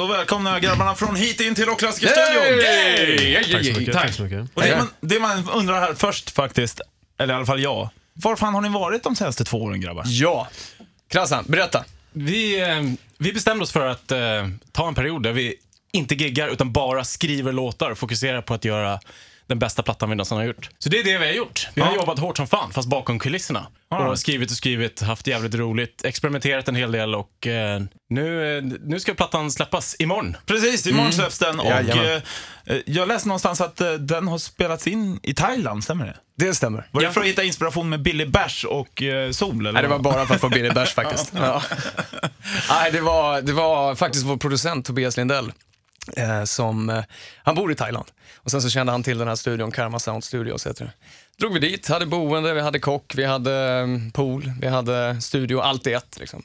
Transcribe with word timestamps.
Då 0.00 0.06
välkomnar 0.06 0.52
jag 0.52 0.62
grabbarna 0.62 0.94
från 0.94 1.16
hit 1.16 1.40
in 1.40 1.54
till 1.54 1.64
Rockklassikerstudion. 1.64 3.52
Tack 3.52 3.64
så 3.64 3.80
mycket. 3.80 3.94
Tack 3.94 4.14
så 4.14 4.22
mycket. 4.22 4.50
Och 4.54 4.62
det, 4.62 4.76
man, 4.76 4.88
det 5.00 5.20
man 5.20 5.48
undrar 5.50 5.80
här 5.80 5.94
först 5.94 6.30
faktiskt, 6.30 6.80
eller 7.18 7.34
i 7.34 7.36
alla 7.36 7.46
fall 7.46 7.60
jag. 7.60 7.88
Var 8.12 8.36
fan 8.36 8.54
har 8.54 8.60
ni 8.60 8.68
varit 8.68 9.02
de 9.02 9.16
senaste 9.16 9.44
två 9.44 9.62
åren 9.62 9.80
grabbar? 9.80 10.04
Ja. 10.06 10.48
Krassan, 11.08 11.44
berätta. 11.48 11.84
Vi, 12.12 12.60
eh, 12.60 12.82
vi 13.18 13.32
bestämde 13.32 13.62
oss 13.62 13.72
för 13.72 13.86
att 13.86 14.12
eh, 14.12 14.18
ta 14.72 14.88
en 14.88 14.94
period 14.94 15.22
där 15.22 15.32
vi 15.32 15.54
inte 15.92 16.14
giggar 16.14 16.48
utan 16.48 16.72
bara 16.72 17.04
skriver 17.04 17.52
låtar 17.52 17.90
och 17.90 17.98
fokuserar 17.98 18.42
på 18.42 18.54
att 18.54 18.64
göra 18.64 19.00
den 19.50 19.58
bästa 19.58 19.82
plattan 19.82 20.08
vi 20.10 20.14
någonsin 20.16 20.36
har 20.36 20.44
gjort. 20.44 20.70
Så 20.78 20.88
det 20.88 20.98
är 21.00 21.04
det 21.04 21.18
vi 21.18 21.26
har 21.26 21.32
gjort. 21.32 21.68
Vi 21.74 21.80
har 21.82 21.90
Ja. 21.90 21.96
jobbat 21.96 22.18
hårt 22.18 22.36
som 22.36 22.46
fan, 22.46 22.70
fast 22.72 22.88
bakom 22.88 23.18
kulisserna. 23.18 23.66
All 23.88 24.06
Och 24.10 24.18
skrivit 24.18 24.50
och 24.50 24.56
skrivit, 24.56 25.00
haft 25.00 25.26
jävligt 25.26 25.54
roligt, 25.54 26.04
experimenterat 26.04 26.68
en 26.68 26.74
hel 26.74 26.92
del 26.92 27.14
och 27.14 27.46
eh, 27.46 27.80
nu, 28.10 28.56
eh, 28.58 28.62
nu 28.84 29.00
ska 29.00 29.14
plattan 29.14 29.50
släppas 29.50 29.96
imorgon. 29.98 30.36
Precis, 30.46 30.86
imorgon 30.86 31.12
släpps 31.12 31.38
den 31.38 31.60
och 31.60 31.66
Jajamän. 31.66 32.22
eh, 32.66 32.76
jag 32.86 33.08
läste 33.08 33.28
någonstans 33.28 33.60
att 33.60 33.80
eh, 33.80 33.92
den 33.92 34.28
har 34.28 34.38
spelats 34.38 34.86
in 34.86 35.20
i 35.22 35.34
Thailand, 35.34 35.84
stämmer 35.84 36.06
det? 36.06 36.16
Det 36.46 36.54
stämmer. 36.54 36.88
Var 36.90 37.02
Ja. 37.02 37.08
det 37.08 37.14
för 37.14 37.20
att 37.20 37.26
hitta 37.26 37.44
inspiration 37.44 37.88
med 37.88 38.02
Billy 38.02 38.26
Bash 38.26 38.64
och 38.66 39.02
eh, 39.02 39.30
Sol? 39.30 39.60
Eller 39.60 39.72
Nej, 39.72 39.82
det 39.82 39.88
var 39.88 39.98
bara 39.98 40.26
för 40.26 40.34
att 40.34 40.40
få 40.40 40.48
billig 40.48 40.74
bärs 40.74 40.94
faktiskt. 40.94 41.32
Ja. 41.36 41.62
Nej, 42.68 42.92
det 42.92 43.00
var, 43.00 43.42
det 43.42 43.52
var 43.52 43.94
faktiskt 43.94 44.24
vår 44.24 44.36
producent 44.36 44.86
Tobias 44.86 45.16
Lindell. 45.16 45.52
Eh, 46.16 46.44
som, 46.44 46.90
eh, 46.90 47.04
han 47.42 47.54
bor 47.54 47.72
i 47.72 47.74
Thailand. 47.74 48.06
Och 48.36 48.50
sen 48.50 48.62
så 48.62 48.70
kände 48.70 48.92
han 48.92 49.02
till 49.02 49.18
den 49.18 49.28
här 49.28 49.34
studion, 49.34 49.70
Karma 49.72 49.98
Sound 49.98 50.24
Studios 50.24 50.66
heter 50.66 50.84
det. 50.84 50.92
Drog 51.38 51.52
vi 51.54 51.60
dit, 51.60 51.88
hade 51.88 52.06
boende, 52.06 52.54
vi 52.54 52.60
hade 52.60 52.78
kock, 52.78 53.12
vi 53.16 53.24
hade 53.24 53.54
mm, 53.56 54.10
pool, 54.10 54.52
vi 54.60 54.68
hade 54.68 55.20
studio, 55.20 55.60
allt 55.60 55.86
i 55.86 55.92
ett 55.92 56.16
liksom. 56.20 56.42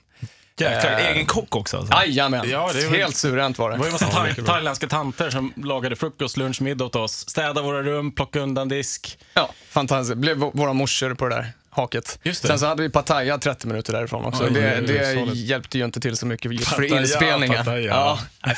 Jäklar, 0.59 0.91
Eh, 0.91 1.07
egen 1.11 1.25
kock 1.25 1.55
också 1.55 1.77
alltså. 1.77 1.93
Jajamän, 1.93 2.49
Ja, 2.49 2.69
det 2.73 2.79
är 2.83 2.89
väl- 2.89 2.99
helt 2.99 3.15
suveränt 3.15 3.57
var 3.59 3.69
det. 3.69 3.75
Det 3.75 3.79
var 3.79 3.85
ju 3.85 3.89
en 3.89 3.93
massa 3.93 4.05
thai- 4.05 4.45
thailändska 4.45 4.87
tanter 4.87 5.29
som 5.29 5.53
lagade 5.55 5.95
frukost, 5.95 6.37
lunch, 6.37 6.61
middag 6.61 6.85
åt 6.85 6.95
oss. 6.95 7.29
Städade 7.29 7.61
våra 7.61 7.83
rum, 7.83 8.11
plockade 8.15 8.43
undan 8.43 8.69
disk. 8.69 9.17
Ja, 9.33 9.49
fantastiskt. 9.69 10.17
Blev 10.17 10.37
vå- 10.37 10.51
våra 10.57 10.73
morsor 10.73 11.13
på 11.13 11.27
det 11.29 11.35
där 11.35 11.51
haket. 11.69 12.19
Sen 12.33 12.59
så 12.59 12.65
hade 12.65 12.83
vi 12.83 12.89
Pattaya 12.89 13.37
30 13.37 13.67
minuter 13.67 13.93
därifrån 13.93 14.25
också. 14.25 14.43
Oj, 14.43 14.51
det 14.53 14.81
det 14.81 15.13
hjälpte 15.33 15.77
ju 15.77 15.85
inte 15.85 15.99
till 15.99 16.17
så 16.17 16.25
mycket 16.25 16.51
just 16.53 16.67
för 16.67 16.81
Pattaya, 16.81 17.01
inspelningen. 17.01 17.57
Pattaya. 17.57 17.87
Ja. 17.87 18.19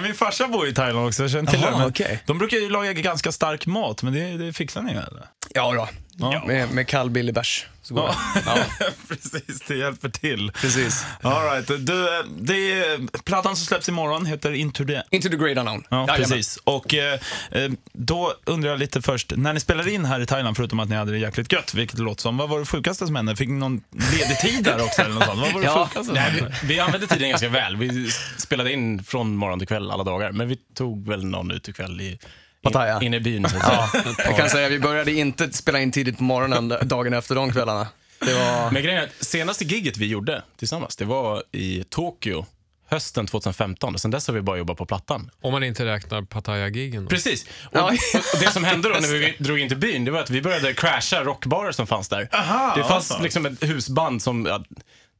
Ja, 0.00 0.04
min 0.04 0.14
farsa 0.14 0.48
bor 0.48 0.68
i 0.68 0.74
Thailand 0.74 1.06
också, 1.06 1.22
jag 1.22 1.30
känner 1.30 1.50
till 1.50 1.60
Jaha, 1.60 1.70
det. 1.70 1.78
Men 1.78 1.88
okej. 1.88 2.22
De 2.26 2.38
brukar 2.38 2.56
ju 2.56 2.70
laga 2.70 2.92
ganska 2.92 3.32
stark 3.32 3.66
mat, 3.66 4.02
men 4.02 4.12
det, 4.12 4.36
det 4.36 4.52
fixar 4.52 4.82
ni 4.82 4.90
eller? 4.92 5.26
ja 5.54 5.72
då. 5.72 5.88
Ja. 6.20 6.42
Med, 6.46 6.70
med 6.70 6.88
kall 6.88 7.10
billig 7.10 7.34
bärs. 7.34 7.66
Så 7.82 7.94
går 7.94 8.04
Ja. 8.04 8.16
det. 8.34 8.42
Ja, 8.80 8.86
Precis, 9.08 9.60
det 9.68 9.76
hjälper 9.76 10.08
till. 10.08 10.52
precis. 10.54 11.04
All 11.22 11.44
right. 11.44 11.66
du, 11.68 12.06
det 12.38 12.72
är, 12.72 13.18
plattan 13.22 13.56
som 13.56 13.66
släpps 13.66 13.88
imorgon 13.88 14.26
heter 14.26 14.52
Into 14.52 14.84
the... 14.84 15.02
Into 15.10 15.28
the 15.28 15.36
great 15.36 15.58
unknown. 15.58 15.84
Ja, 15.88 15.96
Jajamän. 15.96 16.16
precis. 16.16 16.56
Och 16.64 16.94
eh, 16.94 17.20
eh, 17.50 17.70
då 17.92 18.34
undrar 18.44 18.70
jag 18.70 18.78
lite 18.78 19.02
först, 19.02 19.32
när 19.36 19.52
ni 19.52 19.60
spelade 19.60 19.92
in 19.92 20.04
här 20.04 20.20
i 20.20 20.26
Thailand, 20.26 20.56
förutom 20.56 20.80
att 20.80 20.88
ni 20.88 20.96
hade 20.96 21.12
det 21.12 21.18
jäkligt 21.18 21.52
gött, 21.52 21.74
vilket 21.74 21.96
det 21.96 22.02
låter 22.02 22.22
som, 22.22 22.36
vad 22.36 22.48
var 22.48 22.58
det 22.58 22.66
sjukaste 22.66 23.06
som 23.06 23.16
hände? 23.16 23.36
Fick 23.36 23.48
ni 23.48 23.58
någon 23.58 23.82
ledig 24.18 24.38
tid 24.38 24.64
där 24.64 24.84
också 24.84 25.02
eller 25.02 25.14
något 25.14 25.24
sånt? 25.24 25.40
Vad 25.40 25.52
var 25.52 25.60
det 25.60 25.66
Ja. 25.66 25.88
sjukaste 25.88 26.12
Nej, 26.12 26.32
vi, 26.62 26.66
vi 26.74 26.80
använde 26.80 27.06
tiden 27.06 27.28
ganska 27.30 27.48
väl. 27.48 27.76
Vi 27.76 28.10
spelade 28.38 28.72
in 28.72 29.04
från 29.04 29.36
morgon 29.36 29.58
till 29.58 29.68
kväll 29.68 29.90
alla 29.90 30.04
dagar, 30.04 30.32
men 30.32 30.48
vi 30.48 30.56
tog 30.74 31.08
väl 31.08 31.24
någon 31.24 31.50
utekväll 31.50 32.00
i, 32.00 32.18
Pattaya. 32.62 32.96
in, 32.96 33.02
inne 33.02 33.16
i 33.16 33.20
byn. 33.20 33.48
Så. 33.48 33.56
Ja, 33.62 33.90
jag 34.24 34.36
kan 34.36 34.50
säga 34.50 34.68
vi 34.68 34.78
började 34.78 35.12
inte 35.12 35.52
spela 35.52 35.80
in 35.80 35.92
tidigt 35.92 36.16
på 36.18 36.24
morgonen 36.24 36.74
dagen 36.82 37.14
efter 37.14 37.34
de 37.34 37.52
kvällarna. 37.52 37.88
Det 38.26 38.34
var... 38.34 38.70
Men 38.70 38.82
grejen 38.82 39.00
är 39.02 39.04
att 39.06 39.24
senaste 39.26 39.64
giget 39.64 39.96
vi 39.96 40.06
gjorde 40.06 40.42
tillsammans, 40.58 40.96
det 40.96 41.04
var 41.04 41.42
i 41.52 41.84
Tokyo 41.88 42.46
hösten 42.90 43.26
2015. 43.26 43.98
Sen 43.98 44.10
dess 44.10 44.26
har 44.26 44.34
vi 44.34 44.40
bara 44.40 44.58
jobbat 44.58 44.76
på 44.78 44.86
plattan. 44.86 45.30
Om 45.40 45.52
man 45.52 45.62
inte 45.64 45.84
räknar 45.84 46.22
Pattaya-gigen. 46.22 47.06
Precis. 47.06 47.44
Och, 47.44 47.70
Ja. 47.72 47.92
och 48.34 48.40
det 48.40 48.50
som 48.50 48.64
hände 48.64 48.88
då 48.88 48.94
när 49.00 49.08
vi 49.08 49.36
drog 49.44 49.58
in 49.58 49.68
till 49.68 49.78
byn, 49.78 50.04
det 50.04 50.10
var 50.10 50.20
att 50.20 50.30
vi 50.30 50.42
började 50.42 50.74
crasha 50.74 51.24
rockbarer 51.24 51.72
som 51.72 51.86
fanns 51.86 52.08
där. 52.08 52.28
Aha, 52.32 52.72
det 52.76 52.82
fanns 52.82 52.92
alltså. 52.92 53.22
liksom 53.22 53.46
ett 53.46 53.64
husband 53.64 54.22
som, 54.22 54.46
ja, 54.46 54.64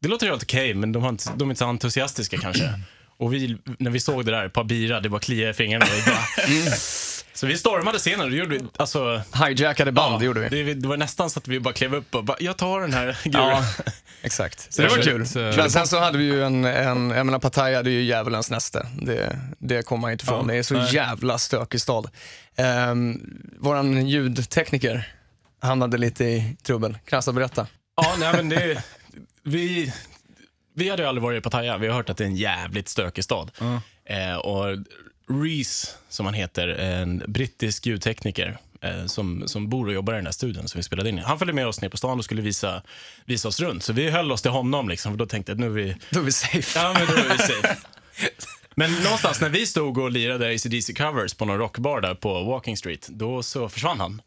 det 0.00 0.09
låter 0.09 0.26
helt 0.26 0.43
okej, 0.43 0.75
men 0.75 0.93
de, 0.93 1.03
har 1.03 1.09
inte, 1.10 1.25
de 1.37 1.48
är 1.48 1.53
inte 1.53 1.59
så 1.59 1.64
entusiastiska 1.66 2.38
kanske. 2.38 2.72
Och 3.19 3.34
vi, 3.34 3.59
när 3.78 3.91
vi 3.91 4.00
såg 4.00 4.25
det 4.25 4.31
där, 4.32 4.47
ett 4.47 4.53
par 4.53 4.64
bira, 4.64 5.00
det 5.00 5.09
bara 5.09 5.20
kliade 5.20 5.50
i 5.50 5.54
fingrarna. 5.54 5.87
Vi 5.87 6.03
bara, 6.10 6.25
Så 7.40 7.46
vi 7.46 7.58
stormade 7.58 7.98
scenen 7.98 8.26
och 8.26 8.30
gjorde 8.30 8.58
vi, 8.58 8.64
alltså, 8.76 9.22
Hijackade 9.46 9.92
band, 9.92 10.20
det 10.20 10.24
gjorde 10.26 10.40
vi. 10.40 10.62
det, 10.62 10.74
det 10.74 10.88
var 10.88 10.96
nästan 10.96 11.30
så 11.30 11.38
att 11.38 11.48
vi 11.48 11.60
bara 11.60 11.74
klev 11.74 11.94
upp 11.94 12.14
och 12.14 12.24
bara, 12.24 12.36
jag 12.40 12.56
tar 12.56 12.80
den 12.80 12.92
här 12.92 13.18
Ja, 13.24 13.30
guren. 13.30 13.64
exakt. 14.22 14.72
Så 14.72 14.82
det 14.82 14.88
var 14.88 15.02
kul. 15.02 15.26
Men 15.56 15.70
sen 15.70 15.86
så 15.86 15.98
hade 15.98 16.18
vi 16.18 16.24
ju 16.24 16.44
en, 16.44 16.64
en 16.64 17.10
jag 17.10 17.26
menar 17.26 17.38
Pattaya 17.38 17.82
det 17.82 17.90
är 17.90 17.92
ju 17.92 18.02
djävulens 18.02 18.50
näste. 18.50 18.86
Det, 19.02 19.40
det 19.58 19.82
kommer 19.82 20.00
man 20.00 20.12
inte 20.12 20.24
ifrån. 20.24 20.46
Ja, 20.46 20.52
det 20.52 20.58
är 20.58 20.62
så 20.62 20.74
nej. 20.74 20.94
jävla 20.94 21.38
stökig 21.38 21.80
stad. 21.80 22.10
Um, 22.90 23.20
våran 23.58 24.08
ljudtekniker 24.08 25.08
hamnade 25.60 25.98
lite 25.98 26.24
i 26.24 26.56
trubbel. 26.62 26.98
Krassa, 27.04 27.32
berätta. 27.32 27.66
Ja, 27.96 28.14
nej 28.18 28.32
men 28.36 28.48
det, 28.48 28.84
vi, 29.42 29.92
vi 30.74 30.90
hade 30.90 31.02
ju 31.02 31.08
aldrig 31.08 31.22
varit 31.22 31.38
i 31.38 31.42
Pattaya. 31.42 31.78
Vi 31.78 31.86
har 31.86 31.94
hört 31.94 32.10
att 32.10 32.16
det 32.16 32.24
är 32.24 32.28
en 32.28 32.36
jävligt 32.36 32.88
stökig 32.88 33.24
stad. 33.24 33.50
Eh, 34.04 34.36
och 34.36 34.76
Reese, 35.30 35.94
som 36.08 36.26
han 36.26 36.34
heter, 36.34 36.68
en 36.68 37.22
brittisk 37.26 37.86
ljudtekniker 37.86 38.58
eh, 38.80 39.06
som, 39.06 39.48
som 39.48 39.68
bor 39.68 39.86
och 39.86 39.92
jobbar 39.92 40.12
i 40.12 40.16
den 40.16 40.26
här 40.26 40.32
studion 40.32 40.68
som 40.68 40.78
vi 40.78 40.82
spelade 40.82 41.08
in 41.08 41.18
i. 41.18 41.22
Han 41.22 41.38
följde 41.38 41.52
med 41.52 41.66
oss 41.66 41.80
ner 41.80 41.88
på 41.88 41.96
stan 41.96 42.18
och 42.18 42.24
skulle 42.24 42.42
visa, 42.42 42.82
visa 43.24 43.48
oss 43.48 43.60
runt. 43.60 43.82
Så 43.84 43.92
vi 43.92 44.10
höll 44.10 44.32
oss 44.32 44.42
till 44.42 44.50
honom, 44.50 44.88
liksom, 44.88 45.12
för 45.12 45.19
då 45.19 45.26
tänkte 45.26 45.52
jag 45.52 45.56
att 45.56 45.60
nu 45.60 45.66
är 45.66 45.84
vi, 45.84 45.96
Då 46.10 46.20
är 46.20 46.24
vi 46.24 46.32
safe. 46.32 46.78
ja, 46.78 46.92
men 46.98 47.06
då 47.06 47.12
är 47.14 47.32
vi 47.32 47.38
safe. 47.38 47.76
Men 48.74 48.92
någonstans 48.92 49.40
när 49.40 49.48
vi 49.48 49.66
stod 49.66 49.98
och 49.98 50.10
lirade 50.10 50.54
AC/DC 50.54 50.92
covers 50.94 51.34
på 51.34 51.44
någon 51.44 51.58
rockbar 51.58 52.00
där 52.00 52.14
på 52.14 52.44
Walking 52.44 52.76
Street, 52.76 53.08
då 53.10 53.42
så 53.42 53.69
försvann 53.69 54.00
han. 54.00 54.22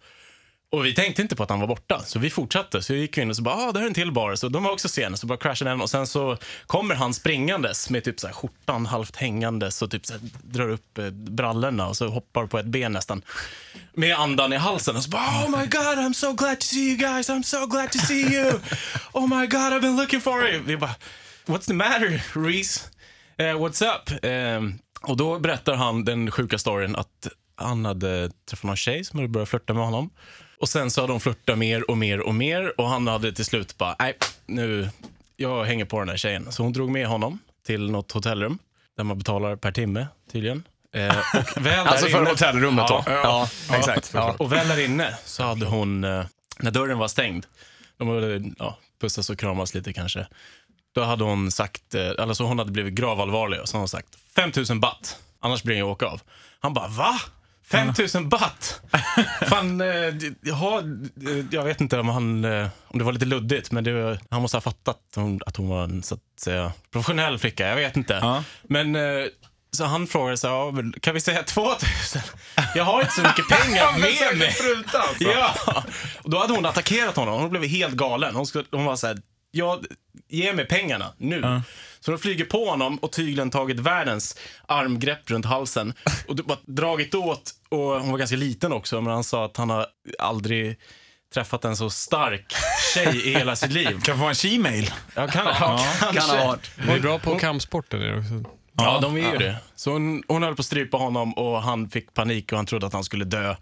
Och 0.74 0.86
vi 0.86 0.94
tänkte 0.94 1.22
inte 1.22 1.36
på 1.36 1.44
att 1.44 1.50
han 1.50 1.60
var 1.60 1.68
borta, 1.68 2.02
så 2.06 2.20
vi 2.20 2.30
fortsatte. 2.30 2.82
Så 2.82 2.94
vi 2.94 3.00
gick 3.00 3.18
in 3.18 3.30
och 3.30 3.36
så 3.36 3.42
bara, 3.42 3.56
ah, 3.56 3.72
det 3.72 3.80
är 3.80 3.84
en 3.84 3.94
till 3.94 4.12
bar. 4.12 4.36
Så 4.36 4.50
de 4.50 4.64
var 4.64 4.72
också 4.72 4.90
sena, 4.90 5.18
så 5.18 5.28
bara 5.28 5.38
crashade 5.38 5.72
den. 5.72 5.82
Och 5.82 5.90
sen 5.90 6.08
så 6.08 6.38
kommer 6.68 6.96
han 6.96 7.14
springandes 7.14 7.90
med 7.90 8.04
typ 8.04 8.20
så 8.20 8.28
här 8.28 8.34
skjortan 8.34 8.86
halvt 8.86 9.16
hängandes 9.16 9.82
och 9.82 9.92
typ 9.92 10.06
så 10.06 10.14
här 10.14 10.22
drar 10.44 10.70
upp 10.70 10.98
eh, 10.98 11.10
brallorna 11.10 11.88
och 11.88 11.98
så 11.98 12.08
hoppar 12.08 12.48
på 12.48 12.60
ett 12.60 12.66
ben 12.66 12.92
nästan. 12.92 13.22
Med 13.94 14.16
andan 14.16 14.54
i 14.54 14.58
halsen 14.58 14.96
och 14.96 15.04
så 15.04 15.10
bara, 15.10 15.46
oh 15.46 15.50
my 15.60 15.66
god, 15.66 15.98
I'm 15.98 16.14
so 16.14 16.34
glad 16.34 16.60
to 16.60 16.66
see 16.66 16.90
you 16.90 16.98
guys, 16.98 17.30
I'm 17.30 17.44
so 17.44 17.66
glad 17.66 17.92
to 17.92 17.98
see 17.98 18.36
you. 18.36 18.60
Oh 19.12 19.28
my 19.28 19.48
god, 19.48 19.74
I've 19.74 19.82
been 19.82 19.98
looking 19.98 20.22
for 20.22 20.48
you. 20.48 20.62
Vi 20.66 20.78
bara, 20.78 20.96
what's 21.46 21.66
the 21.66 21.74
matter, 21.74 22.24
Reese? 22.34 22.90
Uh, 23.42 23.46
what's 23.46 23.82
up? 23.82 24.26
Uh, 24.26 24.76
och 25.02 25.18
då 25.18 25.40
berättar 25.40 25.76
han 25.76 26.06
den 26.06 26.32
sjuka 26.32 26.58
storyn 26.58 26.96
att 26.96 27.28
han 27.56 27.86
hade 27.86 28.32
träffat 28.50 28.64
någon 28.64 28.76
tjej 28.76 29.04
som 29.04 29.20
hade 29.20 29.30
börjat 29.30 29.50
flirta 29.50 29.74
med 29.74 29.84
honom. 29.86 30.10
Och 30.64 30.70
sen 30.70 30.92
så 30.92 31.02
hade 31.02 31.14
de 31.14 31.20
flörtat 31.20 31.58
mer 31.58 31.90
och 31.92 31.98
mer 31.98 32.20
och 32.20 32.36
mer 32.36 32.82
och 32.82 32.90
han 32.90 33.08
hade 33.08 33.34
till 33.34 33.46
slut 33.46 33.78
bara, 33.78 33.96
nej, 34.00 34.18
nu, 34.46 34.90
jag 35.36 35.64
hänger 35.64 35.86
på 35.86 36.00
den 36.00 36.10
här 36.10 36.18
tjejen. 36.18 36.52
Så 36.52 36.64
hon 36.64 36.74
drog 36.74 36.90
med 36.90 37.08
honom 37.08 37.40
till 37.66 37.92
något 37.92 38.12
hotellrum 38.12 38.58
där 38.98 39.04
man 39.04 39.18
betalar 39.18 39.56
per 39.56 39.72
timme 39.72 40.08
tydligen. 40.32 40.64
Eh, 40.96 41.18
och 41.58 41.58
väl 41.66 41.88
Alltså 41.88 42.06
för 42.08 42.20
inne- 42.22 42.30
hotellrummet 42.30 42.86
Ja, 42.90 43.04
då. 43.08 43.12
Ja, 43.12 43.50
exakt. 43.78 44.12
Ja. 44.14 44.36
och 44.40 44.52
väl 44.52 44.68
där 44.68 44.80
inne 44.86 45.18
så 45.26 45.44
hade 45.44 45.66
hon, 45.66 46.04
eh, 46.04 46.26
när 46.60 46.72
dörren 46.72 46.98
var 46.98 47.08
stängd, 47.08 47.46
de 47.98 48.08
hade 48.08 48.44
ja, 48.60 48.78
pussas 49.02 49.30
och 49.30 49.40
kramas 49.40 49.74
lite 49.74 49.94
kanske. 49.94 50.28
Då 50.96 51.04
hade 51.04 51.24
hon 51.24 51.52
sagt, 51.52 51.96
eh, 51.96 52.10
alltså 52.20 52.44
hon 52.44 52.60
hade 52.60 52.72
blivit 52.72 52.94
gravallvarlig 52.94 53.62
och 53.62 53.70
så 53.70 53.78
hade 53.78 53.82
hon 53.82 53.88
sagt 53.90 54.08
5000 54.36 54.80
baht, 54.80 55.18
annars 55.40 55.64
blir 55.64 55.78
jag 55.78 55.88
åka 55.90 56.06
av. 56.06 56.22
Han 56.60 56.74
bara, 56.74 56.88
va? 56.88 57.20
5000 57.66 58.30
baht? 58.30 58.82
Fan, 59.50 59.82
eh, 59.82 59.88
jaha, 60.42 60.80
eh, 61.28 61.46
jag 61.52 61.64
vet 61.64 61.82
inte 61.82 62.00
om, 62.00 62.10
han, 62.10 62.46
eh, 62.46 62.68
om 62.88 63.00
det 63.00 63.06
var 63.06 63.12
lite 63.12 63.26
luddigt, 63.26 63.72
men 63.72 63.84
det, 63.84 64.20
han 64.30 64.42
måste 64.42 64.58
ha 64.58 64.62
fattat 64.62 64.98
att 65.10 65.16
hon, 65.16 65.40
att 65.46 65.58
hon 65.58 65.68
var 65.70 65.84
en 65.84 66.04
så 66.04 66.16
att 66.16 66.40
säga, 66.40 66.72
professionell 66.92 67.40
flicka. 67.40 67.68
Jag 67.68 67.76
vet 67.76 67.98
inte. 67.98 68.14
Ja. 68.14 68.44
Men 68.64 68.96
eh, 68.96 69.26
så 69.72 69.86
han 69.86 70.08
frågade 70.08 70.38
så 70.38 70.48
här, 70.48 70.56
ja, 70.56 70.72
men 70.72 70.94
kan 71.02 71.14
vi 71.14 71.22
säga 71.22 71.44
2000? 71.44 72.22
Jag 72.76 72.84
har 72.84 73.02
inte 73.02 73.14
så 73.14 73.22
mycket 73.22 73.48
pengar 73.50 73.92
med 73.92 74.38
mig. 74.38 74.58
alltså. 74.94 75.24
Ja, 75.24 75.84
och 76.24 76.30
då 76.30 76.40
hade 76.40 76.54
hon 76.54 76.66
attackerat 76.66 77.16
honom. 77.16 77.42
Hon 77.42 77.50
blev 77.50 77.64
helt 77.64 77.96
galen. 77.96 78.36
Hon, 78.36 78.46
skulle, 78.46 78.66
hon 78.72 78.86
var 78.86 78.96
så 78.96 79.08
här, 79.08 79.18
ja, 79.52 79.80
ge 80.34 80.54
mig 80.54 80.66
pengarna 80.66 81.14
nu. 81.18 81.62
Så 82.00 82.12
de 82.12 82.18
flyger 82.18 82.46
på 82.46 82.70
honom 82.70 82.98
och 82.98 83.12
tydligen 83.12 83.52
tagit 83.52 83.80
världens 83.80 84.38
armgrepp 84.68 85.32
runt 85.32 85.46
halsen 85.46 85.94
och 86.28 86.36
bara 86.36 86.58
dragit 86.66 87.16
åt. 87.16 87.52
Och 87.70 87.80
hon 87.80 88.12
var 88.12 88.18
ganska 88.18 88.38
liten 88.38 88.74
också, 88.74 89.02
men 89.02 89.14
han 89.14 89.24
sa 89.24 89.46
att 89.46 89.58
han 89.58 89.70
har 89.70 89.88
aldrig 90.20 90.78
träffat 91.34 91.66
en 91.66 91.78
så 91.78 91.90
stark 91.90 92.54
tjej 92.94 93.28
i 93.28 93.34
hela 93.34 93.56
sitt 93.56 93.72
liv. 93.72 94.02
Kan 94.02 94.20
få 94.20 94.26
en 94.26 94.36
she-mail? 94.36 94.94
Ja, 95.16 95.28
kan, 95.28 95.46
ja, 95.46 95.80
kanske. 96.00 96.22
Kan 96.22 96.40
ha 96.40 96.48
varit. 96.48 96.72
Vi 96.78 96.92
är 96.92 97.00
bra 97.00 97.20
på 97.20 97.40
kampsporter 97.40 98.20
också. 98.20 98.52
Ja, 98.78 99.00
de 99.02 99.18
är 99.18 99.32
ju 99.32 99.38
det. 99.38 99.56
Så 99.76 99.92
hon, 99.92 100.24
hon 100.28 100.44
höll 100.44 100.56
på 100.56 100.60
att 100.60 100.66
strypa 100.66 100.98
honom 100.98 101.34
och 101.34 101.62
han 101.62 101.90
fick 101.90 102.14
panik 102.14 102.52
och 102.52 102.58
han 102.58 102.66
trodde 102.66 102.88
att 102.88 102.94
han 102.94 103.04
skulle 103.04 103.26
dö. 103.26 103.56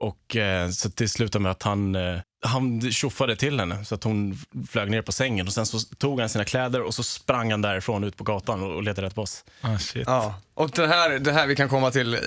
Och 0.00 0.36
eh, 0.36 0.68
så 0.70 0.88
det 0.96 1.08
slutade 1.08 1.42
med 1.42 1.52
att 1.52 1.62
han, 1.62 1.94
eh, 1.94 2.20
han 2.42 2.90
tjoffade 2.92 3.36
till 3.36 3.60
henne 3.60 3.84
så 3.84 3.94
att 3.94 4.04
hon 4.04 4.38
flög 4.70 4.90
ner 4.90 5.02
på 5.02 5.12
sängen. 5.12 5.46
Och 5.46 5.52
Sen 5.52 5.66
så 5.66 5.78
tog 5.78 6.20
han 6.20 6.28
sina 6.28 6.44
kläder 6.44 6.82
och 6.82 6.94
så 6.94 7.02
sprang 7.02 7.50
han 7.50 7.62
därifrån 7.62 8.04
ut 8.04 8.16
på 8.16 8.24
gatan 8.24 8.62
och, 8.62 8.82
letade 8.82 9.06
rätt 9.06 9.14
på 9.14 9.22
oss. 9.22 9.44
Ah, 9.60 9.78
shit. 9.78 10.02
Ja, 10.06 10.34
och 10.54 10.70
det 10.70 10.86
här, 10.86 11.18
det 11.18 11.32
här 11.32 11.46
vi 11.46 11.56
kan 11.56 11.68
komma 11.68 11.90
till, 11.90 12.14
eh, 12.14 12.20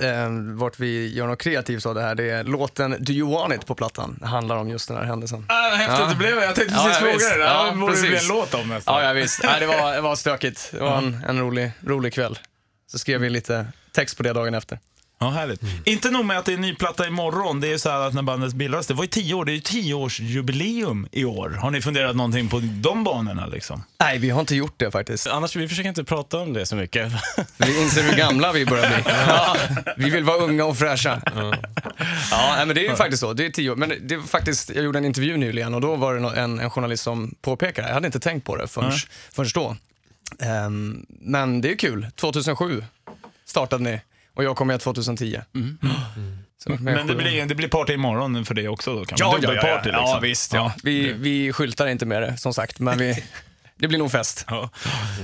vart 0.54 0.78
vi 0.78 1.14
gör 1.14 1.26
något 1.26 1.38
kreativt 1.42 1.86
av 1.86 1.94
det 1.94 2.02
här, 2.02 2.14
det 2.14 2.30
är 2.30 2.44
låten 2.44 2.96
Do 3.00 3.12
You 3.12 3.32
Want 3.32 3.54
It 3.54 3.66
på 3.66 3.74
plattan. 3.74 4.16
Det 4.20 4.26
handlar 4.26 4.56
om 4.56 4.68
just 4.68 4.88
den 4.88 4.96
här 4.96 5.04
händelsen. 5.04 5.46
Ah, 5.48 5.70
häftigt 5.70 5.98
Ja. 5.98 6.06
det 6.06 6.14
blev. 6.16 6.38
Jag 6.38 6.54
tänkte 6.54 6.74
Ja, 6.74 6.84
precis 6.84 7.22
ja, 7.22 7.28
fråga 7.28 7.44
det. 7.44 7.52
Ja, 7.52 7.70
Det 7.70 7.76
borde 7.76 7.92
bli 7.92 8.10
precis. 8.10 8.30
en 8.30 8.36
låt 8.36 8.54
om 8.54 8.68
nästan. 8.68 8.94
Ja, 8.94 9.02
ja 9.08 9.12
visst. 9.12 9.40
Nej, 9.44 9.60
det, 9.60 9.66
var, 9.66 9.92
det 9.92 10.00
var 10.00 10.16
stökigt. 10.16 10.68
Det 10.72 10.80
var 10.80 10.98
en, 10.98 11.24
en 11.28 11.40
rolig, 11.40 11.72
rolig 11.86 12.12
kväll. 12.14 12.38
Så 12.86 12.98
skrev 12.98 13.20
vi 13.20 13.30
lite 13.30 13.66
text 13.92 14.16
på 14.16 14.22
det 14.22 14.32
dagen 14.32 14.54
efter. 14.54 14.78
Ja, 15.22 15.30
härligt. 15.30 15.60
Inte 15.84 16.10
nog 16.10 16.24
med 16.24 16.38
att 16.38 16.44
det 16.44 16.52
är 16.52 16.54
en 16.54 16.60
ny 16.60 16.74
platta 16.74 17.06
imorgon. 17.06 17.60
Det 17.60 17.66
är 17.66 17.70
ju 17.70 17.78
så 17.78 17.90
här 17.90 18.00
att 18.00 18.14
när 18.14 18.22
bandet 18.22 18.54
bildades, 18.54 18.86
det 18.86 18.94
var 18.94 19.04
ju 19.04 19.08
tio 19.08 19.34
år. 19.34 19.44
Det 19.44 19.52
är 19.52 19.54
ju 19.54 19.60
tioårsjubileum 19.60 21.08
i 21.12 21.24
år. 21.24 21.50
Har 21.50 21.70
ni 21.70 21.82
funderat 21.82 22.16
någonting 22.16 22.48
på 22.48 22.60
de 22.62 23.04
banorna 23.04 23.46
liksom? 23.46 23.84
Nej, 24.00 24.18
vi 24.18 24.30
har 24.30 24.40
inte 24.40 24.56
gjort 24.56 24.74
det 24.76 24.90
faktiskt. 24.90 25.26
Annars, 25.26 25.56
vi 25.56 25.68
försöker 25.68 25.88
inte 25.88 26.04
prata 26.04 26.38
om 26.38 26.52
det 26.52 26.66
så 26.66 26.76
mycket. 26.76 27.12
Vi 27.56 27.82
inser 27.82 28.02
hur 28.02 28.16
gamla 28.16 28.52
vi 28.52 28.66
börjar 28.66 28.88
bli. 28.88 29.12
Ja, 29.28 29.56
vi 29.96 30.10
vill 30.10 30.24
vara 30.24 30.36
unga 30.36 30.64
och 30.64 30.78
fräscha. 30.78 31.22
Ja, 32.30 32.54
nej, 32.56 32.66
men 32.66 32.74
det 32.74 32.86
är 32.86 32.90
ju 32.90 32.96
faktiskt 32.96 33.20
så. 33.20 33.32
Det 33.32 33.46
är 33.46 33.50
tio 33.50 33.70
år. 33.70 33.76
Men 33.76 33.94
det 34.02 34.16
var 34.16 34.24
faktiskt, 34.24 34.70
jag 34.74 34.84
gjorde 34.84 34.98
en 34.98 35.04
intervju 35.04 35.36
nyligen 35.36 35.74
och 35.74 35.80
då 35.80 35.96
var 35.96 36.14
det 36.14 36.40
en, 36.40 36.60
en 36.60 36.70
journalist 36.70 37.02
som 37.02 37.34
påpekade, 37.42 37.88
jag 37.88 37.94
hade 37.94 38.06
inte 38.06 38.20
tänkt 38.20 38.46
på 38.46 38.56
det 38.56 38.68
förrän, 38.68 38.92
förrän 39.32 39.50
då. 39.54 39.76
Ehm, 40.40 41.06
men 41.08 41.60
det 41.60 41.70
är 41.72 41.76
kul. 41.76 42.06
2007 42.16 42.84
startade 43.44 43.84
ni 43.84 44.00
och 44.34 44.44
jag 44.44 44.56
kom 44.56 44.66
med 44.66 44.80
2010. 44.80 45.40
Så, 46.62 46.70
men 46.70 46.84
Men 46.84 47.06
det 47.06 47.14
blir, 47.14 47.46
det 47.46 47.54
blir 47.54 47.68
party 47.68 47.92
imorgon 47.92 48.44
för 48.44 48.54
det 48.54 48.68
också 48.68 48.94
då? 48.94 49.04
Kan 49.04 49.16
Ja, 49.20 49.26
ja, 49.26 49.32
ja, 49.32 49.38
ja. 49.38 49.40
Dubbelparty, 49.40 49.88
liksom. 49.88 50.04
ja 50.06 50.18
visst. 50.22 50.52
Ja. 50.52 50.72
Vi, 50.82 51.12
vi 51.12 51.52
skyltar 51.52 51.86
inte 51.86 52.06
med 52.06 52.22
det, 52.22 52.36
som 52.36 52.54
sagt. 52.54 52.78
Men 52.78 52.98
vi, 52.98 53.24
det 53.76 53.88
blir 53.88 53.98
nog 53.98 54.10
fest. 54.10 54.44
Ja. 54.48 54.70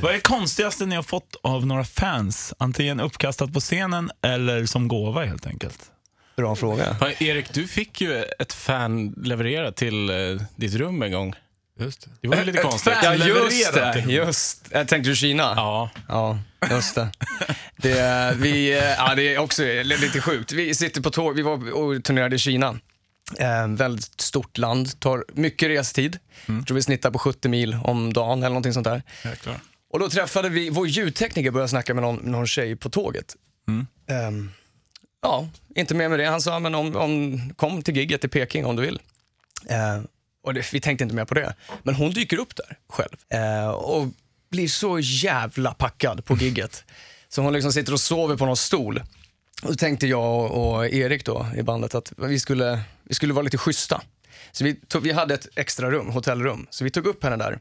Vad 0.01 0.11
är 0.11 0.15
det 0.15 0.21
konstigaste 0.21 0.87
ni 0.87 0.97
har 0.97 1.03
fått 1.03 1.37
av 1.43 1.67
några 1.67 1.85
fans? 1.85 2.55
Antingen 2.59 3.01
uppkastat 3.01 3.53
på 3.53 3.61
scenen 3.61 4.11
eller 4.23 4.67
som 4.67 4.89
gåva 4.89 5.25
helt 5.25 5.47
enkelt. 5.47 5.79
Bra 6.37 6.57
fråga. 6.57 6.97
Erik, 7.19 7.53
du 7.55 7.67
fick 7.67 8.01
ju 8.01 8.25
ett 8.39 8.53
fan 8.53 9.15
levererat 9.17 9.77
till 9.77 10.11
eh, 10.11 10.17
ditt 10.57 10.75
rum 10.75 11.03
en 11.03 11.13
gång. 11.13 11.35
Just 11.79 12.01
det. 12.05 12.11
Det 12.21 12.29
var 12.29 12.37
ju 12.37 12.45
lite 12.45 12.59
konstigt. 12.59 12.93
Ja, 13.03 13.15
just 13.15 13.75
det. 13.75 14.05
Just 14.09 14.67
Jag 14.71 14.89
tänkte 14.89 15.11
du 15.11 15.17
Kina? 15.17 15.43
Ja, 15.57 15.91
Ja, 16.09 16.39
just 16.71 16.95
det. 16.95 17.09
Det, 17.77 17.99
är- 17.99 18.35
vi, 18.35 18.73
eh, 18.73 18.85
ja, 18.85 19.15
det 19.15 19.35
är 19.35 19.39
också 19.39 19.63
lite 19.83 20.21
sjukt. 20.21 20.53
Vi 20.53 20.75
sitter 20.75 21.01
på 21.01 21.11
tåg, 21.11 21.37
vi 21.37 21.43
var 21.43 21.73
och 21.73 22.05
turnerade 22.05 22.37
i 22.37 22.39
Kina. 22.39 22.79
Eh, 23.39 23.69
väldigt 23.69 24.21
stort 24.21 24.59
land, 24.59 25.01
tar 25.01 25.25
mycket 25.35 25.69
restid. 25.69 26.19
Jag 26.47 26.67
tror 26.67 26.75
vi 26.75 26.83
snittar 26.83 27.11
på 27.11 27.19
70 27.19 27.49
mil 27.49 27.79
om 27.85 28.13
dagen 28.13 28.39
eller 28.39 28.49
någonting 28.49 28.73
sånt 28.73 28.85
där. 28.85 29.03
Jäklar. 29.25 29.55
Och 29.91 29.99
då 29.99 30.11
träffade 30.11 30.49
vi, 30.49 30.71
vår 30.71 30.89
ljudtekniker 30.89 31.51
började 31.51 31.69
snacka 31.69 31.95
med 31.95 32.03
någon, 32.03 32.17
någon 32.17 32.47
tjej 32.47 32.77
på 32.77 32.91
tåget. 32.91 33.37
Ehm, 34.09 34.51
ja, 35.23 35.49
inte 35.75 35.95
mer 35.95 36.09
med 36.09 36.19
det. 36.19 36.25
Han 36.27 36.41
sa, 36.41 36.59
men 36.59 36.75
om, 36.75 36.97
om, 36.97 37.41
kom 37.57 37.83
till 37.83 37.97
gigget 37.97 38.25
i 38.25 38.29
Peking 38.29 38.67
om 38.67 38.77
du 38.77 38.83
vill. 38.83 39.01
Eh, 39.69 40.01
och 40.49 40.55
det, 40.55 40.73
vi 40.73 40.81
tänkte 40.81 41.03
inte 41.03 41.15
mer 41.15 41.25
på 41.25 41.35
det. 41.35 41.55
Men 41.83 41.95
hon 41.95 42.11
dyker 42.11 42.39
upp 42.39 42.57
där 42.57 42.79
själv 42.89 43.43
eh, 43.43 43.69
och 43.69 44.09
blir 44.51 44.69
så 44.69 44.99
jävla 44.99 45.75
packad 45.75 46.25
på 46.25 46.37
gigget. 46.37 46.85
Så 47.29 47.43
hon 47.43 47.53
liksom 47.53 47.73
sitter 47.73 47.93
och 47.93 48.01
sover 48.01 48.37
på 48.37 48.47
någon 48.47 48.57
stol. 48.57 49.03
Och 49.63 49.69
då 49.69 49.75
tänkte 49.75 50.07
jag 50.07 50.25
och, 50.25 50.77
och 50.77 50.89
Erik 50.89 51.25
då 51.25 51.47
i 51.57 51.63
bandet 51.63 51.95
att 51.95 52.13
vi 52.17 52.41
skulle, 52.41 52.81
vi 53.05 53.15
skulle 53.15 53.33
vara 53.33 53.43
lite 53.43 53.59
schyssta. 53.59 54.03
Så 54.53 54.65
vi, 54.65 54.75
tog, 54.75 55.03
vi 55.03 55.13
hade 55.13 55.35
ett 55.35 55.49
extra 55.55 55.91
rum, 55.91 56.11
hotellrum, 56.11 56.67
så 56.71 56.85
vi 56.85 56.91
tog 56.91 57.07
upp 57.07 57.25
henne 57.25 57.37
där 57.37 57.59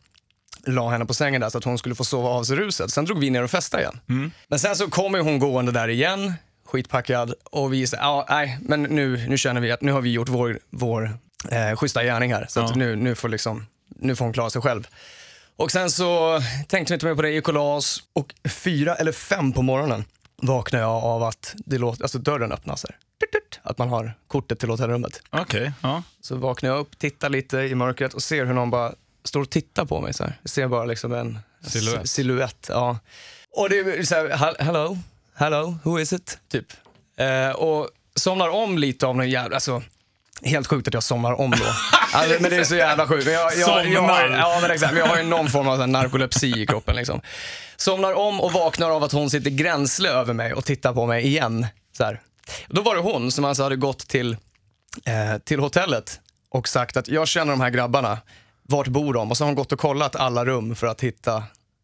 la 0.65 0.89
henne 0.89 1.05
på 1.05 1.13
sängen 1.13 1.41
där 1.41 1.49
så 1.49 1.57
att 1.57 1.63
hon 1.63 1.77
skulle 1.77 1.95
få 1.95 2.03
sova 2.03 2.29
av 2.29 2.43
sig 2.43 2.55
ruset. 2.55 2.91
Sen 2.91 3.05
drog 3.05 3.19
vi 3.19 3.29
ner 3.29 3.43
och 3.43 3.51
festade 3.51 3.83
igen. 3.83 3.99
Men 4.47 4.59
sen 4.59 4.75
så 4.75 4.89
kommer 4.89 5.19
hon 5.19 5.39
gående 5.39 5.71
där 5.71 5.87
igen, 5.87 6.33
skitpackad 6.65 7.33
och 7.43 7.73
vi 7.73 7.87
säger, 7.87 8.03
ja, 8.03 8.25
nej, 8.29 8.57
men 8.61 8.83
nu, 8.83 9.27
nu 9.27 9.37
känner 9.37 9.61
vi 9.61 9.71
att 9.71 9.81
nu 9.81 9.91
har 9.91 10.01
vi 10.01 10.11
gjort 10.11 10.29
vår, 10.29 10.59
vår 10.69 11.17
eh, 11.51 11.75
schyssta 11.75 12.03
gärning 12.03 12.33
här. 12.33 12.45
Så 12.49 12.59
att 12.59 12.69
Ja. 12.69 12.75
nu, 12.75 12.95
nu, 12.95 13.15
får 13.15 13.29
liksom, 13.29 13.65
nu 13.87 14.15
får 14.15 14.25
hon 14.25 14.33
klara 14.33 14.49
sig 14.49 14.61
själv. 14.61 14.87
Och 15.55 15.71
sen 15.71 15.91
så 15.91 16.41
tänkte 16.67 16.93
vi 16.93 16.95
inte 16.95 17.05
mer 17.05 17.15
på 17.15 17.21
det, 17.21 17.29
gick 17.31 17.47
och 17.47 17.53
la 17.53 17.75
oss 17.75 18.03
och 18.13 18.33
fyra 18.49 18.95
eller 18.95 19.11
fem 19.11 19.53
på 19.53 19.61
morgonen 19.61 20.05
vaknade 20.41 20.83
jag 20.83 21.03
av 21.03 21.23
att 21.23 21.55
det 21.65 21.77
låter, 21.77 22.03
alltså 22.03 22.17
dörren 22.17 22.51
öppnas. 22.51 22.85
Här. 22.89 22.97
Att 23.63 23.77
man 23.77 23.89
har 23.89 24.13
kortet 24.27 24.59
till 24.59 24.69
hotellrummet. 24.69 25.21
Okej, 25.29 25.71
ja. 25.81 26.03
Så 26.21 26.35
vaknar 26.35 26.69
jag 26.69 26.79
upp, 26.79 26.99
tittar 26.99 27.29
lite 27.29 27.57
i 27.57 27.75
mörkret 27.75 28.13
och 28.13 28.23
ser 28.23 28.45
hur 28.45 28.53
någon 28.53 28.69
bara 28.69 28.93
står 29.23 29.41
och 29.41 29.49
tittar 29.49 29.85
på 29.85 30.01
mig. 30.01 30.13
Så 30.13 30.23
här. 30.23 30.37
Jag 30.41 30.49
ser 30.49 30.67
bara 30.67 30.85
liksom 30.85 31.13
en 31.13 31.39
Silhuett. 31.61 32.03
s- 32.03 32.11
silhuett 32.11 32.65
ja. 32.69 32.99
Och 33.51 33.69
det 33.69 33.79
är 33.79 34.03
så 34.03 34.15
här, 34.15 34.29
"Hel- 34.37 34.55
hello, 34.59 34.97
hello, 35.35 35.77
who 35.83 35.99
is 35.99 36.13
it? 36.13 36.37
Typ. 36.51 36.65
Eh, 37.17 37.49
och 37.51 37.89
somnar 38.15 38.49
om 38.49 38.77
lite 38.77 39.07
av 39.07 39.15
någon 39.15 39.29
jävla, 39.29 39.55
alltså 39.55 39.83
Helt 40.43 40.67
sjukt 40.67 40.87
att 40.87 40.93
jag 40.93 41.03
somnar 41.03 41.39
om 41.41 41.51
då. 41.51 41.57
Alltså, 42.13 42.41
men 42.41 42.51
det 42.51 42.57
är 42.57 42.63
så 42.63 42.75
jävla 42.75 43.07
sjukt. 43.07 43.25
Men 43.25 43.33
Jag, 43.33 43.57
jag, 43.57 43.87
jag, 43.87 44.01
har, 44.01 44.29
ja, 44.29 44.59
men 44.61 44.71
exakt. 44.71 44.93
Men 44.93 44.99
jag 44.99 45.07
har 45.07 45.17
ju 45.17 45.23
någon 45.23 45.49
form 45.49 45.67
av 45.67 45.89
narkolepsi 45.89 46.61
i 46.61 46.65
kroppen. 46.65 46.95
Liksom. 46.95 47.21
Somnar 47.77 48.13
om 48.13 48.41
och 48.41 48.53
vaknar 48.53 48.89
av 48.89 49.03
att 49.03 49.11
hon 49.11 49.29
sitter 49.29 49.49
gränsle 49.49 50.09
över 50.09 50.33
mig 50.33 50.53
och 50.53 50.65
tittar 50.65 50.93
på 50.93 51.05
mig 51.05 51.25
igen. 51.25 51.67
Så 51.97 52.03
här. 52.03 52.21
Då 52.67 52.81
var 52.81 52.95
det 52.95 53.01
hon 53.01 53.31
som 53.31 53.45
alltså 53.45 53.63
hade 53.63 53.75
gått 53.75 54.07
till, 54.07 54.37
eh, 55.05 55.37
till 55.43 55.59
hotellet 55.59 56.19
och 56.49 56.67
sagt 56.67 56.97
att 56.97 57.07
jag 57.07 57.27
känner 57.27 57.51
de 57.51 57.61
här 57.61 57.69
grabbarna, 57.69 58.17
vart 58.63 58.87
bor 58.87 59.13
de? 59.13 59.31
Och 59.31 59.37
så 59.37 59.43
har 59.43 59.47
hon 59.47 59.55
gått 59.55 59.71
och 59.71 59.79
kollat 59.79 60.15
alla 60.15 60.45
rum 60.45 60.75
för 60.75 60.87
att 60.87 61.03
hitta 61.03 61.43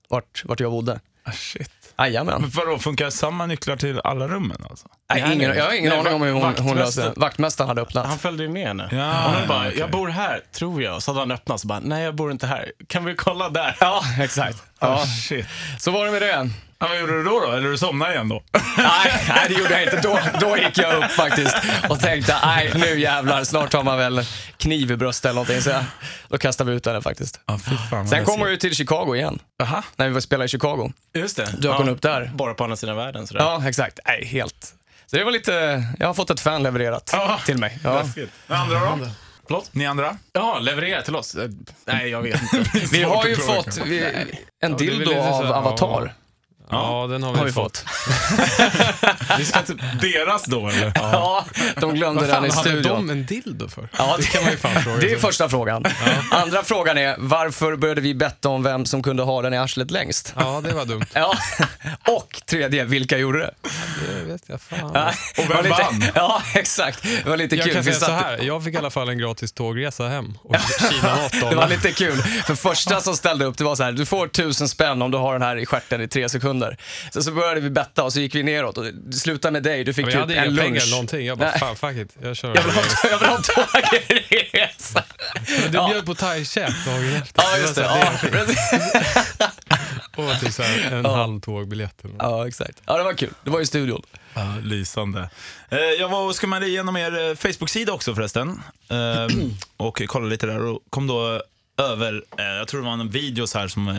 vart, 0.09 0.43
vart 0.45 0.59
jag 0.59 0.71
bodde. 0.71 0.99
Ah, 1.23 1.31
shit. 1.31 1.71
Jajamän. 1.97 2.51
Vadå, 2.55 2.79
funkar 2.79 3.09
samma 3.09 3.45
nycklar 3.45 3.75
till 3.75 3.99
alla 4.03 4.27
rummen 4.27 4.57
alltså? 4.69 4.87
Nej, 5.13 5.21
Nej, 5.21 5.35
ingen, 5.35 5.57
jag 5.57 5.65
har 5.65 5.73
ingen 5.73 5.89
Nej, 5.89 5.99
aning 5.99 6.13
om 6.13 6.21
hur 6.21 6.31
hon, 6.31 6.53
hon 6.59 6.77
löste 6.77 7.01
det. 7.01 7.13
Vaktmästaren 7.15 7.67
hade 7.67 7.81
öppnat. 7.81 8.05
han 8.07 8.19
följde 8.19 8.43
ju 8.43 8.49
med 8.49 8.67
henne. 8.67 8.89
Ja, 8.91 9.25
och 9.25 9.31
hon 9.33 9.47
bara, 9.47 9.67
okej. 9.67 9.79
jag 9.79 9.91
bor 9.91 10.07
här, 10.07 10.41
tror 10.51 10.83
jag. 10.83 11.01
Så 11.03 11.11
hade 11.11 11.19
han 11.21 11.31
öppnat 11.31 11.61
och 11.61 11.67
bara, 11.67 11.79
nej 11.79 12.03
jag 12.03 12.15
bor 12.15 12.31
inte 12.31 12.47
här. 12.47 12.71
Kan 12.87 13.05
vi 13.05 13.15
kolla 13.15 13.49
där? 13.49 13.75
Ja, 13.79 14.03
exakt. 14.21 14.63
Ja. 14.79 14.87
Ja, 14.99 15.05
shit. 15.05 15.45
så 15.79 15.91
var 15.91 16.05
det 16.05 16.11
med 16.11 16.21
det. 16.21 16.49
Ja, 16.83 16.89
vad 16.89 16.99
gjorde 16.99 17.13
du 17.17 17.23
då, 17.23 17.39
då? 17.39 17.51
Eller 17.51 17.69
du 17.69 17.77
somnade 17.77 18.13
igen 18.13 18.29
då? 18.29 18.43
Nej, 18.77 19.23
nej, 19.29 19.45
det 19.47 19.53
gjorde 19.53 19.73
jag 19.73 19.83
inte. 19.83 20.01
Då, 20.01 20.19
då 20.39 20.57
gick 20.57 20.77
jag 20.77 20.95
upp 21.03 21.11
faktiskt 21.11 21.55
och 21.89 21.99
tänkte, 21.99 22.37
nej 22.45 22.71
nu 22.75 22.99
jävlar, 22.99 23.43
snart 23.43 23.73
har 23.73 23.83
man 23.83 23.97
väl 23.97 24.25
kniv 24.57 24.91
i 24.91 24.95
bröstet 24.97 25.25
eller 25.25 25.33
någonting. 25.35 25.61
Så 25.61 25.69
jag, 25.69 25.83
då 26.27 26.37
kastade 26.37 26.71
vi 26.71 26.77
ut 26.77 26.85
henne 26.85 27.01
faktiskt. 27.01 27.39
Ja, 27.45 27.59
fy 27.69 27.75
fan. 27.89 28.07
Sen 28.07 28.25
kom 28.25 28.39
hon 28.39 28.49
ju 28.49 28.57
till 28.57 28.75
Chicago 28.75 29.15
igen, 29.15 29.39
Jaha. 29.57 29.83
när 29.95 30.09
vi 30.09 30.21
spelade 30.21 30.45
i 30.45 30.47
Chicago. 30.47 30.91
Just 31.15 31.37
det. 31.37 31.45
Dök 31.57 31.75
hon 31.75 31.89
upp 31.89 32.01
där? 32.01 32.31
Bara 32.35 32.53
på 32.53 32.63
andra 32.63 32.75
sidan 32.75 32.95
världen 32.95 33.27
sådär. 33.27 33.41
Ja, 33.43 33.67
exakt. 33.67 33.99
Nej, 34.05 34.25
helt. 34.25 34.73
Så 35.05 35.15
det 35.15 35.23
var 35.23 35.31
lite, 35.31 35.83
jag 35.99 36.07
har 36.07 36.13
fått 36.13 36.29
ett 36.29 36.39
fan 36.39 36.63
levererat 36.63 37.09
Ja. 37.13 37.39
till 37.45 37.57
mig. 37.57 37.79
Ja. 37.83 38.01
Läskigt. 38.01 38.31
Ni 38.47 38.55
andra 38.55 38.79
då? 38.79 38.99
Förlåt? 39.47 39.69
Ni 39.73 39.85
andra? 39.85 40.17
Ja, 40.33 40.59
leverera 40.59 41.01
till 41.01 41.15
oss. 41.15 41.35
Eh, 41.35 41.49
Nej, 41.85 42.09
jag 42.09 42.21
vet 42.21 42.41
inte. 42.53 42.79
Vi 42.91 43.03
har 43.03 43.25
ju 43.27 43.35
fått 43.35 43.77
vi, 43.85 44.03
en 44.63 44.71
Ja, 44.71 44.77
dildo 44.77 45.11
av 45.11 45.45
ja. 45.45 45.53
Avatar. 45.55 46.13
Ja, 46.69 47.07
den 47.09 47.23
har 47.23 47.31
vi, 47.33 47.37
Har 47.39 47.45
vi 47.45 47.51
fått. 47.51 47.77
fått. 47.77 49.39
Vi 49.39 49.45
ska 49.45 49.61
till 49.61 49.77
deras 50.01 50.43
då 50.45 50.67
eller? 50.67 50.91
Ja, 50.95 51.45
de 51.75 51.93
glömde 51.95 52.21
Vad 52.21 52.29
den 52.29 52.45
i 52.45 52.49
hade 52.49 52.69
studion. 52.69 53.07
de 53.07 53.09
en 53.09 53.25
dildo 53.25 53.67
för? 53.69 53.89
Ja, 53.97 54.15
det 54.17 54.23
kan 54.23 54.43
man 54.43 54.51
ju 54.51 54.57
fan 54.57 54.83
fråga 54.83 54.97
Det 54.97 55.11
är 55.13 55.17
första 55.17 55.49
frågan. 55.49 55.85
Andra 56.31 56.63
frågan 56.63 56.97
är, 56.97 57.15
varför 57.19 57.75
började 57.75 58.01
vi 58.01 58.15
betta 58.15 58.49
om 58.49 58.63
vem 58.63 58.85
som 58.85 59.03
kunde 59.03 59.23
ha 59.23 59.41
den 59.41 59.53
i 59.53 59.57
arslet 59.57 59.91
längst? 59.91 60.33
Ja, 60.37 60.61
det 60.63 60.73
var 60.73 60.85
dumt. 60.85 61.05
Ja. 61.13 61.33
Och 62.07 62.41
tredje, 62.45 62.83
vilka 62.83 63.17
gjorde 63.17 63.39
det? 63.39 63.51
Det 64.07 64.23
vet 64.31 64.41
jag 64.45 64.61
fan. 64.61 64.91
Ja, 64.93 65.07
Och 65.37 65.47
det 65.47 65.53
var 65.53 65.55
vem 65.55 65.71
lite, 65.71 65.83
vann? 65.83 66.03
Ja, 66.15 66.41
exakt. 66.55 67.03
Det 67.23 67.29
var 67.29 67.37
lite 67.37 67.55
Jag 67.55 67.65
kul. 67.65 67.73
kan 67.73 67.83
säga 67.83 67.95
så 67.95 68.11
här, 68.11 68.39
jag 68.41 68.63
fick 68.63 68.73
i 68.73 68.77
alla 68.77 68.89
fall 68.89 69.09
en 69.09 69.17
gratis 69.17 69.51
tågresa 69.51 70.07
hem 70.07 70.37
och 70.43 70.55
Kina-mat 70.91 71.49
Det 71.49 71.55
var 71.55 71.67
lite 71.67 71.91
kul. 71.91 72.17
För 72.21 72.55
första 72.55 73.01
som 73.01 73.15
ställde 73.15 73.45
upp, 73.45 73.57
det 73.57 73.63
var 73.63 73.75
så 73.75 73.83
här, 73.83 73.91
du 73.91 74.05
får 74.05 74.27
tusen 74.27 74.69
spänn 74.69 75.01
om 75.01 75.11
du 75.11 75.17
har 75.17 75.33
den 75.33 75.41
här 75.41 75.57
i 75.57 75.65
stjärten 75.65 76.01
i 76.01 76.07
tre 76.07 76.29
sekunder. 76.29 76.52
Sen 77.13 77.23
så 77.23 77.31
började 77.31 77.59
vi 77.61 77.69
betta 77.69 78.03
och 78.03 78.13
så 78.13 78.19
gick 78.19 78.35
vi 78.35 78.43
neråt 78.43 78.77
och 78.77 78.85
det 78.85 79.13
slutade 79.15 79.51
med 79.51 79.63
dig, 79.63 79.83
du 79.83 79.93
fick 79.93 80.05
typ 80.05 80.13
jag 80.13 80.21
hade 80.21 80.35
en 80.35 80.45
inga 80.51 80.61
pengar 80.61 80.69
lunch. 80.71 80.83
eller 80.83 80.91
någonting. 80.91 81.25
Jag 81.25 81.37
bara, 81.37 81.49
Nej. 81.49 81.59
fan 81.59 81.75
fuck 81.75 81.97
it. 81.97 82.15
Jag 82.21 82.35
kör. 82.37 82.55
Jag 82.55 82.63
vill 82.63 82.71
ha, 82.73 82.81
jag 83.11 83.19
vill 83.19 83.27
ha 83.27 83.35
en 83.35 83.43
tågresa. 83.43 85.03
Men 85.61 85.71
du 85.71 85.77
Ja. 85.77 85.89
bjöd 85.89 86.05
på 86.05 86.15
thaikäk 86.15 86.73
dagen 86.85 87.13
efter. 87.15 87.43
Ja, 87.43 87.57
just 87.57 87.75
det. 87.75 87.81
var 87.81 87.89
så 87.89 87.95
här, 87.95 88.19
Ja, 88.23 88.29
precis. 88.31 88.71
Och 90.15 90.39
typ 90.41 90.53
så 90.53 90.63
här, 90.63 90.91
en 90.91 91.05
halv 91.05 91.39
tågbiljett 91.41 92.03
ja, 92.19 92.47
exakt. 92.47 92.81
Ja, 92.85 92.97
det 92.97 93.03
var 93.03 93.13
kul. 93.13 93.33
Det 93.43 93.49
var 93.49 93.61
i 93.61 93.65
studion. 93.65 94.01
Ja, 94.33 94.55
lysande. 94.63 95.29
Eh, 95.69 95.77
jag 95.79 96.09
var 96.09 96.21
och 96.27 96.35
skummade 96.35 96.67
igenom 96.67 96.97
er 96.97 97.29
eh, 97.29 97.35
Facebook-sida 97.35 97.93
också 97.93 98.15
förresten. 98.15 98.61
Eh, 98.89 99.27
och 99.77 100.01
kollade 100.07 100.29
lite 100.29 100.45
där 100.45 100.65
och 100.65 100.79
kom 100.89 101.07
då 101.07 101.41
över, 101.77 102.23
eh, 102.37 102.45
jag 102.45 102.67
tror 102.67 102.81
det 102.81 102.85
var 102.87 102.93
en 102.93 103.09
video 103.09 103.47
så 103.47 103.59
här 103.59 103.67
som 103.67 103.87
eh, 103.87 103.95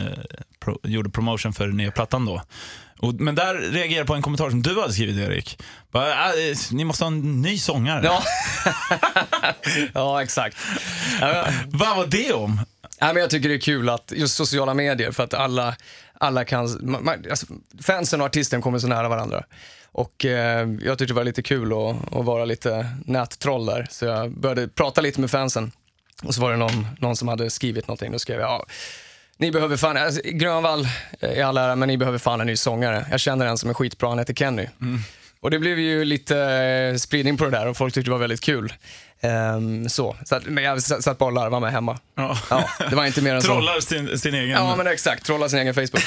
pro, 0.59 0.79
gjorde 0.83 1.09
promotion 1.09 1.53
för 1.53 1.67
nya 1.67 1.91
plattan 1.91 2.25
då. 2.25 2.41
Och, 2.99 3.13
men 3.13 3.35
där 3.35 3.53
reagerar 3.53 3.97
jag 3.97 4.07
på 4.07 4.13
en 4.13 4.21
kommentar 4.21 4.49
som 4.49 4.61
du 4.61 4.81
hade 4.81 4.93
skrivit 4.93 5.17
Erik. 5.17 5.63
Bara, 5.91 6.29
äh, 6.29 6.57
ni 6.71 6.83
måste 6.83 7.03
ha 7.03 7.11
en 7.11 7.41
ny 7.41 7.57
sångare. 7.57 8.01
Ja, 8.05 8.23
ja 9.93 10.23
exakt. 10.23 10.57
Vad 11.67 11.97
var 11.97 12.05
det 12.05 12.33
om? 12.33 12.61
Ja, 12.99 13.07
men 13.07 13.17
jag 13.17 13.29
tycker 13.29 13.49
det 13.49 13.55
är 13.55 13.59
kul 13.59 13.89
att 13.89 14.11
just 14.15 14.35
sociala 14.35 14.73
medier, 14.73 15.11
för 15.11 15.23
att 15.23 15.33
alla, 15.33 15.75
alla 16.13 16.45
kan, 16.45 16.77
man, 16.81 17.25
alltså, 17.29 17.45
fansen 17.81 18.21
och 18.21 18.25
artisten 18.25 18.61
kommer 18.61 18.79
så 18.79 18.87
nära 18.87 19.09
varandra. 19.09 19.43
Och 19.91 20.25
eh, 20.25 20.69
jag 20.81 20.97
tyckte 20.97 21.13
det 21.13 21.17
var 21.17 21.23
lite 21.23 21.43
kul 21.43 21.73
att, 21.73 22.13
att 22.13 22.25
vara 22.25 22.45
lite 22.45 22.89
nättroll 23.05 23.65
där, 23.65 23.87
så 23.91 24.05
jag 24.05 24.31
började 24.31 24.67
prata 24.67 25.01
lite 25.01 25.21
med 25.21 25.31
fansen. 25.31 25.71
Och 26.25 26.35
så 26.35 26.41
var 26.41 26.51
det 26.51 26.57
någon, 26.57 26.87
någon 26.99 27.15
som 27.15 27.27
hade 27.27 27.49
skrivit 27.49 27.87
någonting, 27.87 28.11
då 28.11 28.19
skrev 28.19 28.39
jag, 28.39 28.49
ja, 28.49 28.65
ni 29.37 29.51
behöver 29.51 29.77
fan, 29.77 29.97
alltså, 29.97 30.21
Grönvall 30.23 30.87
är 31.19 31.43
all 31.43 31.57
ära, 31.57 31.75
men 31.75 31.87
ni 31.87 31.97
behöver 31.97 32.17
fan 32.17 32.41
en 32.41 32.47
ny 32.47 32.55
sångare. 32.55 33.05
Jag 33.11 33.19
känner 33.19 33.45
en 33.45 33.57
som 33.57 33.69
är 33.69 33.73
skitbra, 33.73 34.09
han 34.09 34.19
heter 34.19 34.33
Kenny. 34.33 34.67
Och 35.39 35.51
det 35.51 35.59
blev 35.59 35.79
ju 35.79 36.05
lite 36.05 36.39
eh, 36.39 36.95
spridning 36.97 37.37
på 37.37 37.45
det 37.45 37.51
där 37.51 37.67
och 37.67 37.77
folk 37.77 37.93
tyckte 37.93 38.09
det 38.09 38.13
var 38.13 38.19
väldigt 38.19 38.41
kul. 38.41 38.73
Ehm, 39.21 39.89
så, 39.89 40.15
så 40.25 40.35
att, 40.35 40.45
men 40.45 40.63
jag 40.63 40.81
satt 40.81 41.17
bara 41.17 41.27
och 41.27 41.33
larvade 41.33 41.61
mig 41.61 41.71
hemma. 41.71 41.99
Ja. 42.15 42.37
Ja, 42.49 42.69
det 42.89 42.95
var 42.95 43.05
inte 43.05 43.21
mer 43.21 43.35
än 43.35 43.41
så. 43.41 43.47
Trollar 43.47 43.79
sin, 43.79 44.19
sin 44.19 44.33
egen... 44.33 44.49
Ja, 44.49 44.75
men 44.75 44.87
exakt. 44.87 45.25
Trolla 45.25 45.49
sin 45.49 45.59
egen 45.59 45.73
Facebook. 45.73 46.03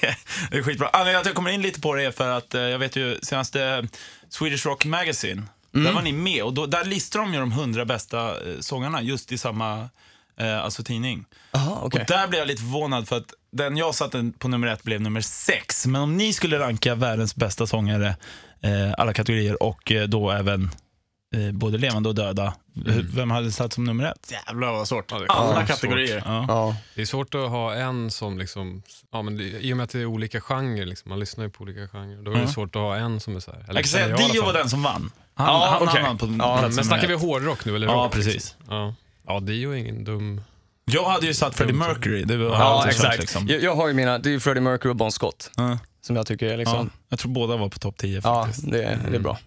det 0.50 0.56
är 0.56 0.62
skitbra. 0.62 0.88
Anledningen 0.92 1.20
att 1.20 1.26
jag 1.26 1.34
kommer 1.34 1.50
in 1.50 1.62
lite 1.62 1.80
på 1.80 1.94
det 1.94 2.04
är 2.04 2.10
för 2.10 2.28
att 2.28 2.54
eh, 2.54 2.60
jag 2.60 2.78
vet 2.78 2.96
ju 2.96 3.18
senaste 3.22 3.88
Swedish 4.28 4.66
Rock 4.66 4.84
Magazine, 4.84 5.42
där 5.82 5.92
var 5.92 6.02
ni 6.02 6.12
med 6.12 6.42
och 6.42 6.54
då, 6.54 6.66
där 6.66 6.84
listar 6.84 7.20
de 7.20 7.34
ju 7.34 7.40
de 7.40 7.52
100 7.52 7.84
bästa 7.84 8.30
eh, 8.30 8.60
sångarna 8.60 9.02
just 9.02 9.32
i 9.32 9.38
samma 9.38 9.88
eh, 10.36 10.64
alltså 10.64 10.82
tidning. 10.82 11.24
Jaha, 11.52 11.78
okej. 11.82 12.00
Och 12.00 12.06
där 12.08 12.28
blev 12.28 12.38
jag 12.38 12.48
lite 12.48 12.62
förvånad 12.62 13.08
för 13.08 13.16
att 13.16 13.32
den 13.50 13.76
jag 13.76 13.94
satte 13.94 14.32
på 14.38 14.48
nummer 14.48 14.66
ett 14.66 14.82
blev 14.82 15.00
nummer 15.00 15.20
sex. 15.20 15.86
Men 15.86 16.02
om 16.02 16.16
ni 16.16 16.32
skulle 16.32 16.58
ranka 16.58 16.94
världens 16.94 17.36
bästa 17.36 17.66
sångare, 17.66 18.16
eh, 18.60 18.92
alla 18.98 19.12
kategorier 19.12 19.62
och 19.62 19.92
eh, 19.92 20.08
då 20.08 20.30
även 20.30 20.70
både 21.52 21.78
levande 21.78 22.08
och 22.08 22.14
döda, 22.14 22.54
hur- 22.86 23.02
vem 23.14 23.30
hade 23.30 23.52
satt 23.52 23.72
som 23.72 23.84
nummer 23.84 24.04
ett? 24.04 24.32
Jävlar 24.46 24.72
vad 24.72 24.88
svårt. 24.88 25.12
Alla 25.12 25.24
Ja, 25.28 25.66
kategorier. 25.66 26.22
Ja. 26.26 26.44
Ja. 26.48 26.76
Det 26.94 27.02
är 27.02 27.06
svårt 27.06 27.34
att 27.34 27.50
ha 27.50 27.74
en 27.74 28.10
som 28.10 28.38
liksom, 28.38 28.82
ja, 29.12 29.22
men 29.22 29.36
det, 29.36 29.44
i 29.44 29.72
och 29.72 29.76
med 29.76 29.84
att 29.84 29.90
det 29.90 30.00
är 30.00 30.06
olika 30.06 30.40
genrer, 30.40 30.86
liksom, 30.86 31.08
man 31.08 31.20
lyssnar 31.20 31.44
ju 31.44 31.50
på 31.50 31.62
olika 31.62 31.88
genrer, 31.88 32.22
då 32.22 32.30
är 32.30 32.34
det 32.34 32.40
Mm. 32.40 32.52
svårt 32.52 32.76
att 32.76 32.82
ha 32.82 32.96
en 32.96 33.20
som 33.20 33.36
är 33.36 33.40
så 33.40 33.50
här. 33.50 33.58
eller 33.58 33.74
Jag 33.74 33.84
kan 33.84 33.88
säga 33.88 34.14
att 34.14 34.32
Dio 34.32 34.44
var 34.44 34.52
den 34.52 34.70
som 34.70 34.82
vann. 34.82 35.10
Han, 35.34 35.46
Ja, 35.46 35.68
han 35.80 35.88
okej. 35.88 36.02
hamnade 36.02 36.18
på 36.38 36.44
Ja, 36.44 36.60
Men 36.62 36.84
snackar 36.84 37.08
vi 37.08 37.14
hårdrock 37.14 37.64
nu 37.64 37.76
eller 37.76 37.86
Ja, 37.86 37.92
rock? 37.92 38.12
precis. 38.12 38.34
Liksom? 38.34 38.54
Ja. 38.68 38.94
ja, 39.26 39.40
Dio 39.40 39.70
är 39.70 39.76
ingen 39.76 40.04
dum... 40.04 40.40
Jag 40.86 41.04
hade 41.04 41.26
ju 41.26 41.34
satt 41.34 41.54
Freddie 41.54 41.72
Mercury. 41.72 42.24
Det 42.24 42.36
var 42.36 42.46
Ja, 42.46 42.54
alltid 42.56 42.92
kört, 42.92 43.04
exakt. 43.04 43.20
Liksom. 43.20 43.46
Jag, 43.48 43.62
jag 43.62 43.76
har 43.76 43.88
ju 43.88 43.94
mina, 43.94 44.18
det 44.18 44.28
är 44.28 44.30
ju 44.32 44.40
Freddie 44.40 44.60
Mercury 44.60 44.90
och 44.92 44.96
Bon 44.96 45.12
Scott, 45.12 45.50
Ja. 45.56 45.78
som 46.00 46.16
jag 46.16 46.26
tycker 46.26 46.46
är 46.46 46.50
Ja, 46.50 46.56
liksom, 46.56 46.90
jag 47.08 47.18
tror 47.18 47.30
båda 47.32 47.56
var 47.56 47.68
på 47.68 47.78
topp 47.78 47.96
10 47.96 48.20
ja, 48.24 48.44
faktiskt. 48.44 48.70
det, 48.70 48.98
det 49.10 49.16
är 49.16 49.20
bra. 49.20 49.38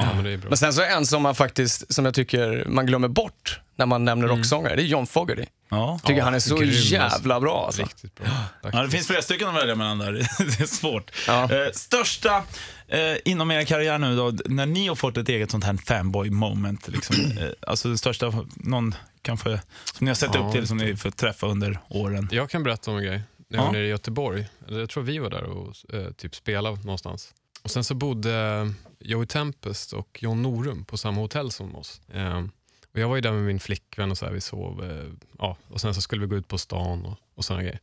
Ja, 0.00 0.14
men 0.14 0.24
det 0.24 0.30
är 0.30 0.36
bra. 0.36 0.48
Men 0.48 0.58
sen 0.58 0.72
så 0.72 0.82
är 0.82 0.86
en 0.90 1.06
som 1.06 1.22
man 1.22 1.34
faktiskt, 1.34 1.94
som 1.94 2.04
jag 2.04 2.14
tycker 2.14 2.64
man 2.68 2.86
glömmer 2.86 3.08
bort 3.08 3.60
när 3.76 3.86
man 3.86 4.04
nämner 4.04 4.28
rocksångare, 4.28 4.76
det 4.76 4.82
är 4.82 4.86
John 4.86 5.06
Fogerty. 5.06 5.44
Ja. 5.68 5.98
Tycker 6.04 6.18
Ja, 6.18 6.24
han 6.24 6.34
är 6.34 6.38
så 6.38 6.56
grym, 6.56 6.68
alltså. 6.68 6.94
jävla 6.94 7.40
bra 7.40 7.64
alltså. 7.66 7.82
Riktigt 7.82 8.14
bra. 8.14 8.26
Ja, 8.72 8.82
det 8.82 8.90
finns 8.90 9.06
flera 9.06 9.22
stycken 9.22 9.48
att 9.48 9.54
välja 9.54 9.74
mellan 9.74 9.98
där. 9.98 10.12
Det 10.38 10.60
är 10.60 10.66
svårt. 10.66 11.10
Ja. 11.26 11.42
Eh, 11.52 11.72
största 11.72 12.42
eh, 12.88 13.16
inom 13.24 13.50
er 13.50 13.64
karriär 13.64 13.98
nu 13.98 14.16
då, 14.16 14.32
när 14.46 14.66
ni 14.66 14.88
har 14.88 14.94
fått 14.94 15.16
ett 15.16 15.28
eget 15.28 15.50
sånt 15.50 15.64
här 15.64 15.76
fanboy 15.76 16.30
moment, 16.30 16.88
liksom, 16.88 17.16
eh, 17.40 17.48
alltså 17.66 17.88
det 17.88 17.98
största, 17.98 18.32
någon 18.56 18.94
kanske, 19.22 19.50
som 19.94 20.04
ni 20.04 20.10
har 20.10 20.14
sett 20.14 20.34
Ja, 20.34 20.40
upp 20.46 20.52
till, 20.52 20.66
som 20.66 20.76
ni 20.76 20.96
får 20.96 21.10
träffa 21.10 21.46
under 21.46 21.78
åren. 21.88 22.28
Jag 22.32 22.50
kan 22.50 22.62
berätta 22.62 22.90
om 22.90 22.96
en 22.96 23.02
grej. 23.04 23.22
När 23.48 23.58
jag 23.58 23.62
Ja. 23.62 23.66
var 23.66 23.72
nere 23.72 23.86
i 23.86 23.88
Göteborg, 23.88 24.46
jag 24.68 24.90
tror 24.90 25.02
vi 25.02 25.18
var 25.18 25.30
där 25.30 25.44
och 25.44 25.94
eh, 25.94 26.10
typ 26.12 26.34
spelade 26.34 26.76
någonstans. 26.76 27.28
Och 27.62 27.70
Sen 27.70 27.84
så 27.84 27.94
bodde 27.94 28.72
Joey 29.04 29.26
Tempest 29.26 29.92
och 29.92 30.18
John 30.22 30.42
Norum 30.42 30.84
på 30.84 30.96
samma 30.96 31.20
hotell 31.20 31.50
som 31.50 31.76
oss. 31.76 32.00
Eh, 32.08 32.44
och 32.92 33.00
jag 33.00 33.08
var 33.08 33.16
ju 33.16 33.20
där 33.20 33.32
med 33.32 33.42
min 33.42 33.60
flickvän 33.60 34.10
och 34.10 34.18
så 34.18 34.26
här, 34.26 34.32
vi 34.32 34.40
sov. 34.40 34.84
Eh, 34.84 35.12
ja, 35.38 35.56
och 35.68 35.80
Sen 35.80 35.94
så 35.94 36.00
skulle 36.00 36.20
vi 36.22 36.26
gå 36.26 36.36
ut 36.36 36.48
på 36.48 36.58
stan 36.58 37.06
och, 37.06 37.18
och 37.34 37.44
sådana 37.44 37.62
grejer. 37.62 37.80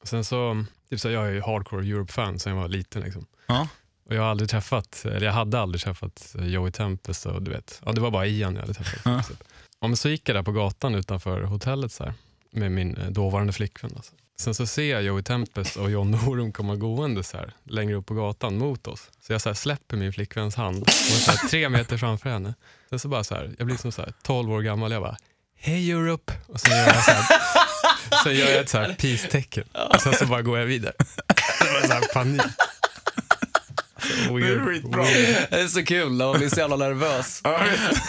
Och 0.00 0.08
sen 0.08 0.24
så, 0.24 0.64
typ 0.90 1.00
så 1.00 1.08
här, 1.08 1.14
jag 1.14 1.26
är 1.28 1.32
ju 1.32 1.40
hardcore 1.40 1.86
Europe-fan 1.86 2.38
sen 2.38 2.54
jag 2.54 2.60
var 2.60 2.68
liten. 2.68 3.02
Liksom. 3.02 3.26
Ja. 3.46 3.68
Och 4.04 4.14
jag 4.14 4.22
har 4.22 4.28
aldrig 4.28 4.50
träffat, 4.50 5.04
eller 5.04 5.26
jag 5.26 5.32
hade 5.32 5.60
aldrig 5.60 5.82
träffat 5.82 6.36
Joey 6.38 6.70
Tempest 6.72 7.26
och 7.26 7.42
du 7.42 7.50
vet, 7.50 7.82
ja, 7.84 7.92
det 7.92 8.00
var 8.00 8.10
bara 8.10 8.26
Ian 8.26 8.54
jag 8.54 8.60
hade 8.60 8.74
träffat. 8.74 9.00
Ja. 9.04 9.22
Typ. 9.22 9.44
Ja, 9.80 9.88
men 9.88 9.96
så 9.96 10.08
gick 10.08 10.28
jag 10.28 10.36
där 10.36 10.42
på 10.42 10.52
gatan 10.52 10.94
utanför 10.94 11.42
hotellet 11.42 11.92
så 11.92 12.04
här, 12.04 12.14
med 12.50 12.72
min 12.72 12.96
eh, 12.96 13.10
dåvarande 13.10 13.52
flickvän. 13.52 13.92
Alltså. 13.96 14.12
Sen 14.40 14.54
så 14.54 14.66
ser 14.66 14.90
jag 14.92 15.02
Joey 15.02 15.22
Tempest 15.22 15.76
och 15.76 15.90
John 15.90 16.10
Norum 16.10 16.52
komma 16.52 16.76
gående 16.76 17.22
så 17.22 17.36
här, 17.36 17.54
längre 17.64 17.94
upp 17.94 18.06
på 18.06 18.14
gatan 18.14 18.58
mot 18.58 18.86
oss. 18.86 19.10
Så 19.20 19.32
jag 19.32 19.40
så 19.40 19.48
här, 19.48 19.54
släpper 19.54 19.96
min 19.96 20.12
flickväns 20.12 20.54
hand 20.54 20.82
och 20.82 20.90
så 20.90 21.30
här, 21.30 21.48
tre 21.48 21.68
meter 21.68 21.96
framför 21.96 22.30
henne. 22.30 22.54
Sen 22.90 22.98
så 22.98 23.08
bara 23.08 23.24
så 23.24 23.34
här, 23.34 23.54
jag 23.58 23.66
blir 23.66 23.76
som 23.76 23.92
så 23.92 24.02
här, 24.02 24.12
12 24.22 24.52
år 24.52 24.62
gammal 24.62 24.92
jag 24.92 25.02
bara 25.02 25.16
Hej 25.56 25.90
Europe! 25.90 26.32
Och 26.46 26.60
sen 26.60 26.78
gör 26.78 26.86
jag, 26.86 27.04
så 27.04 27.10
här, 27.10 27.24
sen 28.24 28.34
gör 28.34 28.50
jag 28.50 28.60
ett 28.60 28.68
så 28.68 28.78
här 28.78 28.94
peace-tecken. 28.94 29.64
Och 29.94 30.00
sen 30.00 30.14
så 30.14 30.26
bara 30.26 30.42
går 30.42 30.58
jag 30.58 30.66
vidare. 30.66 30.94
Det 31.60 31.72
var 31.72 31.80
så 31.86 31.92
här 31.92 32.12
panik. 32.14 32.42
Så 34.26 34.34
weird, 34.36 34.64
skitbra. 34.64 35.02
weird. 35.02 35.46
Det 35.50 35.60
är 35.60 35.66
så 35.66 35.84
kul 35.84 36.12
när 36.12 36.26
man 36.26 36.38
blir 36.38 36.48
så 36.48 36.60
jävla 36.60 36.76
nervös. 36.76 37.40
Ja, 37.44 37.60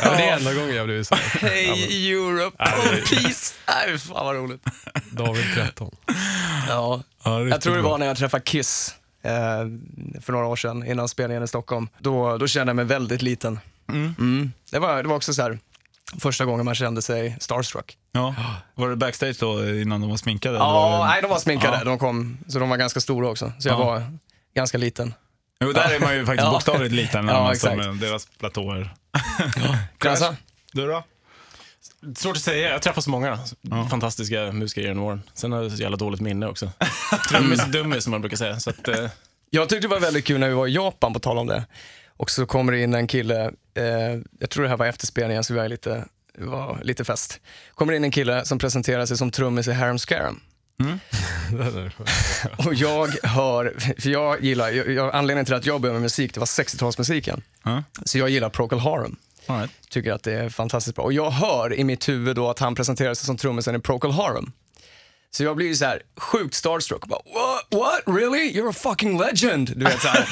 det 0.04 0.24
är 0.24 0.38
enda 0.38 0.54
gången 0.54 0.76
jag 0.76 0.86
blivit 0.86 1.08
så 1.08 1.16
här. 1.16 1.50
Hej 1.50 2.12
Europe, 2.14 2.56
Ja, 2.60 2.66
oh, 2.78 2.90
peace! 2.90 3.54
Nej, 3.68 3.98
fan 4.00 4.26
vad 4.26 4.36
roligt. 4.36 4.64
David 5.12 5.46
13. 5.56 5.96
Ja. 6.70 7.02
Jag 7.50 7.62
tror 7.62 7.76
det 7.76 7.82
var 7.82 7.98
när 7.98 8.06
jag 8.06 8.18
träffade 8.18 8.44
Kiss 8.44 8.96
eh, 9.24 9.32
för 10.22 10.32
några 10.32 10.46
år 10.46 10.56
sedan 10.56 10.86
innan 10.88 11.08
spelningen 11.08 11.44
i 11.44 11.48
Stockholm. 11.48 11.88
Då, 12.00 12.38
då 12.38 12.48
kände 12.48 12.70
jag 12.70 12.76
mig 12.76 12.86
väldigt 12.86 13.22
liten. 13.22 13.60
Mm. 13.90 14.52
Det, 14.72 14.80
var, 14.80 15.04
det 15.04 15.10
var 15.10 15.16
också 15.16 15.34
så 15.34 15.42
här, 15.42 15.60
första 16.20 16.46
gången 16.46 16.66
man 16.66 16.76
kände 16.76 17.02
sig 17.02 17.38
starstruck. 17.40 17.98
Ja. 18.12 18.36
Var 18.76 18.90
det 18.90 18.96
backstage 18.96 19.36
då 19.40 19.70
innan 19.70 20.02
de 20.02 20.10
var 20.10 20.18
sminkade? 20.18 20.58
Ja, 20.58 20.96
eller? 20.96 21.06
nej 21.06 21.22
de 21.22 21.28
var 21.30 21.40
sminkade. 21.40 21.78
Ja. 21.78 21.84
De 21.84 22.00
kom, 22.00 22.38
så 22.48 22.60
de 22.60 22.70
var 22.70 22.78
ganska 22.78 23.00
stora 23.00 23.30
också. 23.30 23.52
Så 23.60 23.68
jag 23.68 23.80
Ja. 23.80 23.86
var 23.86 24.04
ganska 24.56 24.78
liten. 24.78 25.14
Jo, 25.62 25.72
där 25.72 25.96
är 25.96 26.00
man 26.00 26.16
ju 26.16 26.26
faktiskt 26.26 26.44
Ja. 26.46 26.52
bokstavligt 26.52 26.94
liten 26.94 27.26
när 27.26 27.34
Ja, 27.34 27.44
man 27.44 27.56
står 27.56 27.76
med 27.76 27.96
deras 27.96 28.26
platåer. 28.26 28.94
Alltså, 30.06 30.36
Du 30.74 30.88
då? 30.88 31.04
Svårt 32.16 32.36
att 32.36 32.42
säga. 32.42 32.66
Jag 32.68 32.72
har 32.72 32.80
träffat 32.80 33.04
så 33.04 33.10
många 33.10 33.40
fantastiska 33.90 34.52
musiker 34.52 34.82
genom 34.82 35.04
åren. 35.04 35.22
Sen 35.34 35.52
har 35.52 35.62
jag 35.64 35.72
så 35.72 35.82
jävla 35.82 35.98
dåligt 35.98 36.22
minne 36.22 36.48
också. 36.48 36.72
Trummis 37.30 37.64
och 37.64 37.70
dummis 37.70 38.04
som 38.04 38.12
man 38.12 38.22
brukar 38.22 38.38
säga. 38.38 38.60
Så 38.60 38.70
att, 38.70 38.88
eh, 38.88 39.08
jag 39.50 39.70
tyckte 39.70 39.88
det 39.88 39.92
var 39.92 40.00
väldigt 40.00 40.26
kul 40.26 40.40
när 40.40 40.48
vi 40.48 40.54
var 40.54 40.68
i 40.68 40.74
Japan, 40.74 41.14
på 41.14 41.20
tal 41.20 41.38
om 41.38 41.48
det. 41.48 41.66
Och 42.18 42.32
så 42.32 42.46
kommer 42.46 42.72
det 42.72 42.80
in 42.84 42.94
en 42.94 43.08
kille, 43.08 43.52
eh, 43.74 43.84
jag 44.40 44.50
tror 44.50 44.64
det 44.64 44.70
här 44.70 44.78
var 44.78 44.86
efter 44.86 45.08
spelningen, 45.08 45.44
så 45.44 45.54
vi 45.54 45.60
var 45.60 45.68
lite, 45.70 46.06
var 46.38 46.80
lite 46.84 47.04
fest. 47.04 47.40
Kommer 47.76 47.94
in 47.94 48.04
en 48.04 48.12
kille 48.12 48.46
som 48.46 48.60
presenterar 48.60 49.06
sig 49.06 49.18
som 49.18 49.32
trummis 49.32 49.68
i 49.68 49.72
Harum 49.74 50.00
Scarum. 50.00 50.40
Och 52.68 52.74
jag 52.74 53.08
hör, 53.24 53.76
för 54.00 54.10
jag 54.10 54.44
gillar, 54.44 54.70
jag, 54.70 55.16
anledningen 55.16 55.46
till 55.46 55.54
att 55.54 55.66
jag 55.66 55.82
började 55.82 55.94
med 55.94 56.02
musik, 56.02 56.34
det 56.34 56.40
var 56.40 56.48
60-talsmusiken. 56.48 57.42
Ja. 57.64 57.84
Så 58.06 58.18
jag 58.18 58.30
gillar 58.30 58.50
Procol 58.50 58.80
Harum. 58.80 59.16
Right. 59.48 59.72
Tycker 59.90 60.14
att 60.14 60.24
det 60.24 60.34
är 60.34 60.50
fantastiskt 60.50 60.96
bra. 60.96 61.06
Och 61.06 61.14
jag 61.14 61.32
hör 61.32 61.74
i 61.74 61.84
mitt 61.84 62.10
huvud 62.10 62.36
då 62.36 62.50
att 62.50 62.60
han 62.60 62.76
presenterar 62.76 63.14
sig 63.14 63.26
som 63.26 63.38
trummisen 63.38 63.76
i 63.76 63.80
Procol 63.80 64.12
Harum. 64.12 64.52
Så 65.34 65.44
jag 65.44 65.56
blir 65.56 65.68
ju 65.68 65.76
så 65.76 65.86
här 65.86 66.02
sjukt 66.18 66.56
starstruck. 66.56 67.06
Bara, 67.06 67.20
what, 67.34 67.82
what? 67.82 68.18
Really? 68.18 68.52
You're 68.52 68.70
a 68.70 68.74
fucking 68.74 69.20
legend! 69.20 69.72
Du 69.76 69.86
vet, 69.86 70.02
så 70.02 70.08
här. 70.08 70.26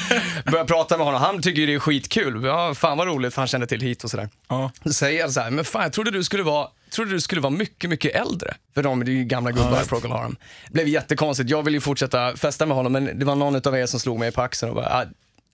Börjar 0.50 0.64
prata 0.64 0.96
med 0.96 1.06
honom. 1.06 1.22
Han 1.22 1.42
tycker 1.42 1.60
ju 1.60 1.66
det 1.66 1.74
är 1.74 1.78
skitkul. 1.78 2.44
Ja, 2.44 2.74
fan 2.74 2.98
vad 2.98 3.06
roligt, 3.06 3.34
för 3.34 3.40
han 3.40 3.48
kände 3.48 3.66
till 3.66 3.80
hit 3.80 4.04
och 4.04 4.10
sådär. 4.10 4.28
Ja. 4.48 4.70
Så 4.84 4.92
säger 4.92 5.20
jag 5.20 5.30
så 5.32 5.40
här, 5.40 5.50
men 5.50 5.64
fan 5.64 5.82
jag 5.82 5.92
trodde 5.92 6.10
du 6.10 6.24
skulle 6.24 6.42
vara, 6.42 6.68
trodde 6.90 7.10
du 7.10 7.20
skulle 7.20 7.40
vara 7.40 7.50
mycket, 7.50 7.90
mycket 7.90 8.14
äldre. 8.14 8.54
För 8.74 8.82
de, 8.82 9.02
är 9.02 9.06
ju 9.06 9.24
gamla 9.24 9.50
gubbar 9.50 9.82
i 9.82 9.86
Procol 9.86 10.10
Harum. 10.10 10.36
Det 10.66 10.72
blev 10.72 10.88
jättekonstigt. 10.88 11.50
Jag 11.50 11.62
ville 11.62 11.76
ju 11.76 11.80
fortsätta 11.80 12.36
festa 12.36 12.66
med 12.66 12.76
honom, 12.76 12.92
men 12.92 13.18
det 13.18 13.24
var 13.24 13.34
någon 13.34 13.56
av 13.68 13.76
er 13.76 13.86
som 13.86 14.00
slog 14.00 14.18
mig 14.18 14.32
på 14.32 14.42
axeln 14.42 14.70
och 14.70 14.76
bara, 14.76 14.86
ah, 14.86 15.04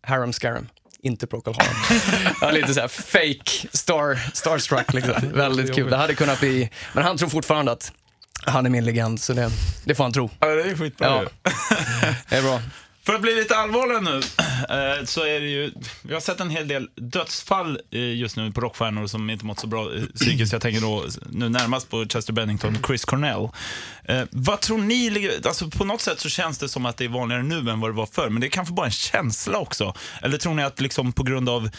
Harum 0.07 0.33
Scarum. 0.33 0.69
Inte 1.01 1.27
Procol 1.27 1.55
Harum. 1.59 2.01
ja, 2.41 2.51
lite 2.51 2.75
såhär 2.75 2.89
fake 2.89 3.69
star, 3.73 4.19
starstruck 4.35 4.93
liksom. 4.95 5.15
Väldigt 5.35 5.75
kul. 5.75 5.91
Det 5.91 5.97
hade 5.97 6.15
kunnat 6.15 6.41
bli, 6.41 6.71
men 6.93 7.05
han 7.05 7.17
tror 7.17 7.29
fortfarande 7.29 7.73
att 7.73 7.93
han 8.43 8.67
är 8.67 8.71
min 8.71 8.85
legend, 8.85 9.21
så 9.21 9.33
det, 9.33 9.51
det 9.85 9.95
får 9.95 10.05
han 10.05 10.13
tro. 10.13 10.31
Ja, 10.41 10.47
det 10.47 10.63
är 10.63 10.77
skitbra 10.77 11.07
Ja. 11.07 11.51
Det 12.29 12.37
är 12.37 12.43
bra. 12.43 12.61
För 13.07 13.15
att 13.15 13.23
bli 13.23 13.35
lite 13.35 13.57
allvarlig 13.57 14.03
nu, 14.03 14.17
eh, 14.99 15.05
så 15.05 15.21
är 15.21 15.41
det 15.41 15.47
ju, 15.47 15.73
vi 16.03 16.15
har 16.15 16.21
sett 16.21 16.41
en 16.41 16.51
hel 16.51 16.69
del 16.69 16.89
dödsfall 16.95 17.81
eh, 17.91 18.01
just 18.01 18.37
nu 18.37 18.53
på 18.53 18.61
rockstjärnor 18.61 19.07
som 19.07 19.31
inte 19.31 19.45
mått 19.45 19.61
så 19.61 19.67
bra 19.67 19.95
eh, 19.95 20.03
psykiskt. 20.15 20.53
Jag 20.53 20.63
tänker 20.63 20.81
då 20.81 21.05
nu 21.31 21.49
närmast 21.49 21.91
på 21.91 22.05
Chester 22.09 22.33
Bennington 22.33 22.77
och 22.77 22.87
Chris 22.87 23.05
Cornell. 23.05 23.49
Vad 24.31 24.61
tror 24.61 24.79
ni, 24.79 25.31
alltså 25.45 25.71
på 25.71 25.85
något 25.85 26.01
sätt 26.01 26.21
så 26.21 26.29
känns 26.29 26.59
det 26.59 26.69
som 26.69 26.87
att 26.87 26.97
det 26.97 27.05
är 27.05 27.09
vanligare 27.09 27.43
nu 27.43 27.71
än 27.71 27.81
vad 27.81 27.91
det 27.91 27.95
var 27.95 28.07
förr, 28.07 28.31
men 28.31 28.41
det 28.41 28.47
är 28.47 28.51
kanske 28.51 28.75
bara 28.75 28.87
en 28.87 28.93
känsla 28.93 29.59
också. 29.59 29.95
Eller 30.23 30.39
tror 30.39 30.55
ni 30.55 30.63
att 30.63 30.81
liksom 30.81 31.13
på 31.13 31.23
grund 31.23 31.49
av 31.49 31.71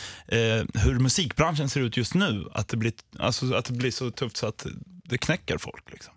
hur 0.73 0.99
musikbranschen 0.99 1.69
ser 1.69 1.81
ut 1.81 1.97
just 1.97 2.13
nu, 2.13 2.45
att 2.53 2.67
det 2.67 2.77
blir, 2.77 2.93
alltså, 3.19 3.53
att 3.53 3.65
det 3.65 3.73
blir 3.73 3.91
så 3.91 4.11
tufft 4.11 4.37
så 4.37 4.47
att 4.47 4.65
det 5.05 5.17
knäcker 5.17 5.57
folk? 5.57 5.91
Liksom? 5.91 6.13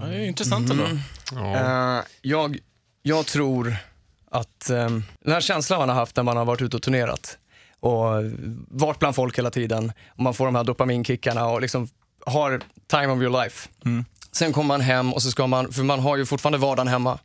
ja, 0.00 0.06
det 0.06 0.14
är 0.14 0.24
intressant 0.24 0.70
ändå. 0.70 0.84
Ja. 1.32 1.56
Eh, 1.98 2.04
jag, 2.22 2.58
jag 3.02 3.26
tror 3.26 3.76
att 4.36 4.70
ehm, 4.70 5.04
den 5.20 5.32
här 5.32 5.40
känslan 5.40 5.78
man 5.78 5.88
har 5.88 5.96
haft 5.96 6.16
när 6.16 6.22
man 6.22 6.36
har 6.36 6.44
varit 6.44 6.62
ute 6.62 6.76
och 6.76 6.82
turnerat 6.82 7.38
och 7.80 8.06
varit 8.68 8.98
bland 8.98 9.14
folk 9.14 9.38
hela 9.38 9.50
tiden 9.50 9.92
och 10.08 10.22
man 10.22 10.34
får 10.34 10.44
de 10.44 10.54
här 10.54 10.64
dopaminkickarna 10.64 11.46
och 11.46 11.60
liksom 11.60 11.88
har 12.26 12.60
time 12.86 13.06
of 13.06 13.22
your 13.22 13.42
life. 13.42 13.68
Sen 14.32 14.52
kommer 14.52 14.68
man 14.68 14.80
hem 14.80 15.12
och 15.12 15.22
så 15.22 15.30
ska 15.30 15.46
man, 15.46 15.72
för 15.72 15.82
man 15.82 16.00
har 16.00 16.16
ju 16.16 16.26
fortfarande 16.26 16.58
vardagen 16.58 16.88
hemma. 16.88 17.18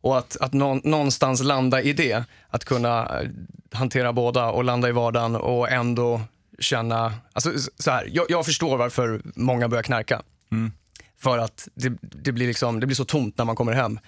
Och 0.00 0.18
att, 0.18 0.36
att 0.40 0.52
nå, 0.52 0.74
någonstans 0.74 1.42
landa 1.42 1.82
i 1.82 1.92
det, 1.92 2.24
att 2.48 2.64
kunna 2.64 3.20
eh, 3.20 3.28
hantera 3.72 4.12
båda 4.12 4.50
och 4.50 4.64
landa 4.64 4.88
i 4.88 4.92
vardagen 4.92 5.36
och 5.36 5.70
ändå 5.70 6.20
känna, 6.58 7.14
alltså 7.32 7.52
så 7.78 7.90
här, 7.90 8.08
jag, 8.12 8.26
jag 8.28 8.46
förstår 8.46 8.76
varför 8.76 9.22
många 9.24 9.68
börjar 9.68 9.82
knarka. 9.82 10.22
För 11.20 11.38
att 11.38 11.68
det, 11.74 11.92
det, 12.00 12.32
blir 12.32 12.46
liksom, 12.46 12.80
det 12.80 12.86
blir 12.86 12.96
så 12.96 13.04
tomt 13.04 13.38
när 13.38 13.44
man 13.44 13.56
kommer 13.56 13.72
hem. 13.72 13.98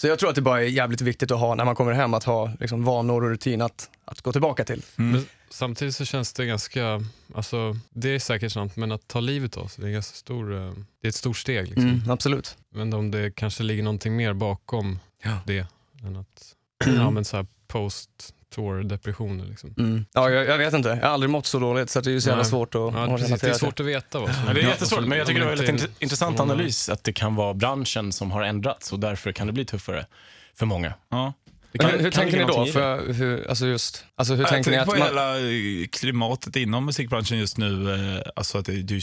Så 0.00 0.06
jag 0.06 0.18
tror 0.18 0.28
att 0.28 0.34
det 0.34 0.42
bara 0.42 0.60
är 0.62 0.66
jävligt 0.66 1.00
viktigt 1.00 1.30
att 1.30 1.40
ha 1.40 1.54
när 1.54 1.64
man 1.64 1.74
kommer 1.74 1.92
hem, 1.92 2.14
att 2.14 2.24
ha 2.24 2.52
liksom 2.60 2.84
vanor 2.84 3.24
och 3.24 3.30
rutin 3.30 3.62
att, 3.62 3.90
att 4.04 4.20
gå 4.20 4.32
tillbaka 4.32 4.64
till. 4.64 4.84
Men 4.96 5.26
samtidigt 5.50 5.94
så 5.94 6.04
känns 6.04 6.32
det 6.32 6.46
ganska, 6.46 7.02
alltså 7.34 7.76
det 7.90 8.08
är 8.14 8.18
säkert 8.18 8.52
sant, 8.52 8.76
men 8.76 8.92
att 8.92 9.08
ta 9.08 9.20
livet 9.20 9.56
av 9.56 9.66
sig, 9.66 9.82
det 9.82 9.86
är, 9.86 9.88
en 9.88 9.92
ganska 9.92 10.16
stor, 10.16 10.54
eh, 10.54 10.72
det 11.00 11.06
är 11.06 11.08
ett 11.08 11.14
stort 11.14 11.36
steg. 11.36 11.68
Liksom. 11.68 11.88
Mm, 11.88 12.10
absolut. 12.10 12.56
Inte 12.76 12.96
om 12.96 13.10
det 13.10 13.30
kanske 13.30 13.62
ligger 13.62 13.82
någonting 13.82 14.16
mer 14.16 14.32
bakom 14.32 14.98
Ja. 15.22 15.38
det 15.46 15.66
än 16.04 16.16
att, 16.16 16.54
ja 16.86 17.10
men 17.10 17.24
så 17.24 17.36
här 17.36 17.46
post-tour 17.68 18.39
depressioner 18.84 19.44
liksom. 19.44 19.74
Mm. 19.78 20.04
Ja, 20.12 20.30
jag, 20.30 20.46
jag 20.46 20.58
vet 20.58 20.74
inte. 20.74 20.88
Jag 20.88 20.96
har 20.96 21.02
aldrig 21.02 21.30
mått 21.30 21.46
så 21.46 21.58
dåligt 21.58 21.90
så 21.90 22.00
det 22.00 22.10
är 22.10 22.12
ju 22.12 22.20
så 22.20 22.28
jävla 22.28 22.44
svårt 22.44 22.74
att, 22.74 22.80
Ja, 22.80 23.02
att 23.14 23.20
precis, 23.20 23.40
det 23.40 23.48
är 23.48 23.54
svårt 23.54 23.80
att 23.80 23.86
veta 23.86 24.18
vad 24.18 24.34
som 24.34 24.44
Ja, 24.46 24.52
det 24.54 24.60
är 24.60 24.68
jättesvårt, 24.68 25.04
men 25.06 25.18
jag 25.18 25.26
tycker 25.26 25.40
det 25.40 25.46
var 25.46 25.52
en 25.52 25.58
väldigt 25.66 26.02
intressant 26.02 26.40
analys 26.40 26.88
att 26.88 27.04
det 27.04 27.12
kan 27.12 27.34
vara 27.34 27.54
branschen 27.54 28.12
som 28.12 28.30
har 28.30 28.42
ändrats 28.42 28.92
och 28.92 29.00
därför 29.00 29.32
kan 29.32 29.46
det 29.46 29.52
bli 29.52 29.64
tuffare 29.64 30.06
för 30.54 30.66
många. 30.66 30.92
Ja. 31.10 31.32
Kan- 31.78 31.90
hur 31.90 31.98
hur 31.98 32.10
tänker 32.10 32.38
ni 32.38 32.44
då? 32.44 32.66
För 32.66 33.12
hur, 33.12 33.48
alltså 33.48 33.66
just, 33.66 34.04
alltså 34.16 34.34
hur 34.34 34.42
Jag 34.42 34.48
tänker 34.50 34.70
ni 34.70 34.76
att 34.76 34.86
på 34.88 34.96
man... 34.98 35.02
hela 35.08 35.38
eh, 35.38 35.86
klimatet 35.92 36.56
inom 36.56 36.84
musikbranschen 36.86 37.38
just 37.38 37.58
nu. 37.58 37.94
eh, 38.16 38.22
Alltså 38.36 38.58
att 38.58 38.64
det 38.66 38.72
är 38.72 39.02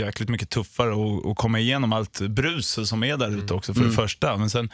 jäkligt 0.00 0.28
mycket 0.28 0.50
tuffare 0.50 0.90
att, 0.92 1.26
att 1.26 1.36
komma 1.36 1.58
igenom 1.58 1.92
allt 1.92 2.20
brus 2.20 2.88
som 2.88 3.04
är 3.04 3.16
där 3.16 3.26
Mm. 3.26 3.40
ute 3.44 3.54
också 3.54 3.74
för 3.74 3.84
det 3.84 3.90
första. 3.90 4.36
Men 4.36 4.50
sen, 4.50 4.70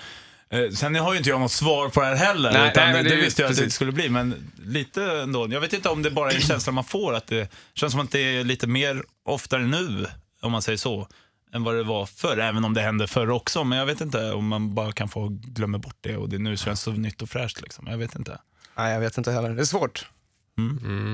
sen 0.75 0.95
har 0.95 1.13
ju 1.13 1.19
inte 1.19 1.31
jag 1.31 1.41
något 1.41 1.53
svar 1.53 1.89
på 1.89 2.01
det 2.01 2.07
här 2.07 2.15
heller. 2.15 2.53
Nej, 2.53 2.71
utan 2.71 2.85
nej, 2.85 2.93
men 2.93 3.05
det, 3.05 3.11
det 3.11 3.17
visste 3.17 3.43
jag 3.43 3.51
att 3.51 3.57
det 3.57 3.63
precis. 3.63 3.75
skulle 3.75 3.93
bli, 3.93 4.09
men 4.09 4.53
lite 4.65 5.05
ändå. 5.05 5.49
Jag 5.51 5.61
vet 5.61 5.73
inte 5.73 5.89
om 5.89 6.03
det 6.03 6.11
bara 6.11 6.31
är 6.31 6.35
en 6.35 6.41
känsla 6.41 6.73
man 6.73 6.85
får, 6.85 7.15
att 7.15 7.27
det 7.27 7.53
känns 7.75 7.93
som 7.93 8.01
att 8.01 8.11
det 8.11 8.21
är 8.21 8.45
lite 8.45 8.67
mer 8.67 9.03
oftare 9.25 9.63
nu, 9.63 10.07
om 10.43 10.53
man 10.53 10.63
säger 10.63 10.79
så, 10.79 11.09
än 11.55 11.65
vad 11.65 11.75
det 11.75 11.83
var 11.83 12.07
förr. 12.07 12.39
Även 12.39 12.65
om 12.65 12.75
det 12.75 12.81
hände 12.81 13.07
förr 13.07 13.31
också, 13.31 13.65
men 13.65 13.79
jag 13.79 13.87
vet 13.87 14.01
inte 14.01 14.33
om 14.33 14.49
man 14.49 14.75
bara 14.75 14.93
kan 14.93 15.09
få 15.09 15.29
glömma 15.31 15.79
bort 15.79 15.97
det 16.01 16.17
och 16.17 16.29
det 16.29 16.39
nu 16.39 16.57
känns 16.57 16.81
så 16.81 16.91
nytt 16.91 17.23
och 17.23 17.31
fräscht. 17.31 17.61
Liksom. 17.61 17.87
Jag 17.87 17.99
vet 17.99 18.15
inte. 18.15 18.39
Nej, 18.77 18.93
jag 18.93 19.01
vet 19.01 19.19
inte 19.19 19.33
heller. 19.33 19.51
Det 19.51 19.63
är 19.63 19.65
svårt. 19.65 20.07
Ja, 20.57 20.63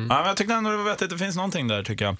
men 0.08 0.26
jag 0.26 0.36
tyckte 0.36 0.54
ändå 0.54 0.70
det 0.70 0.76
var 0.76 0.84
vettigt. 0.84 1.10
Det 1.10 1.18
finns 1.18 1.36
någonting 1.36 1.68
där 1.68 1.82
tycker 1.82 2.04
jag. 2.04 2.16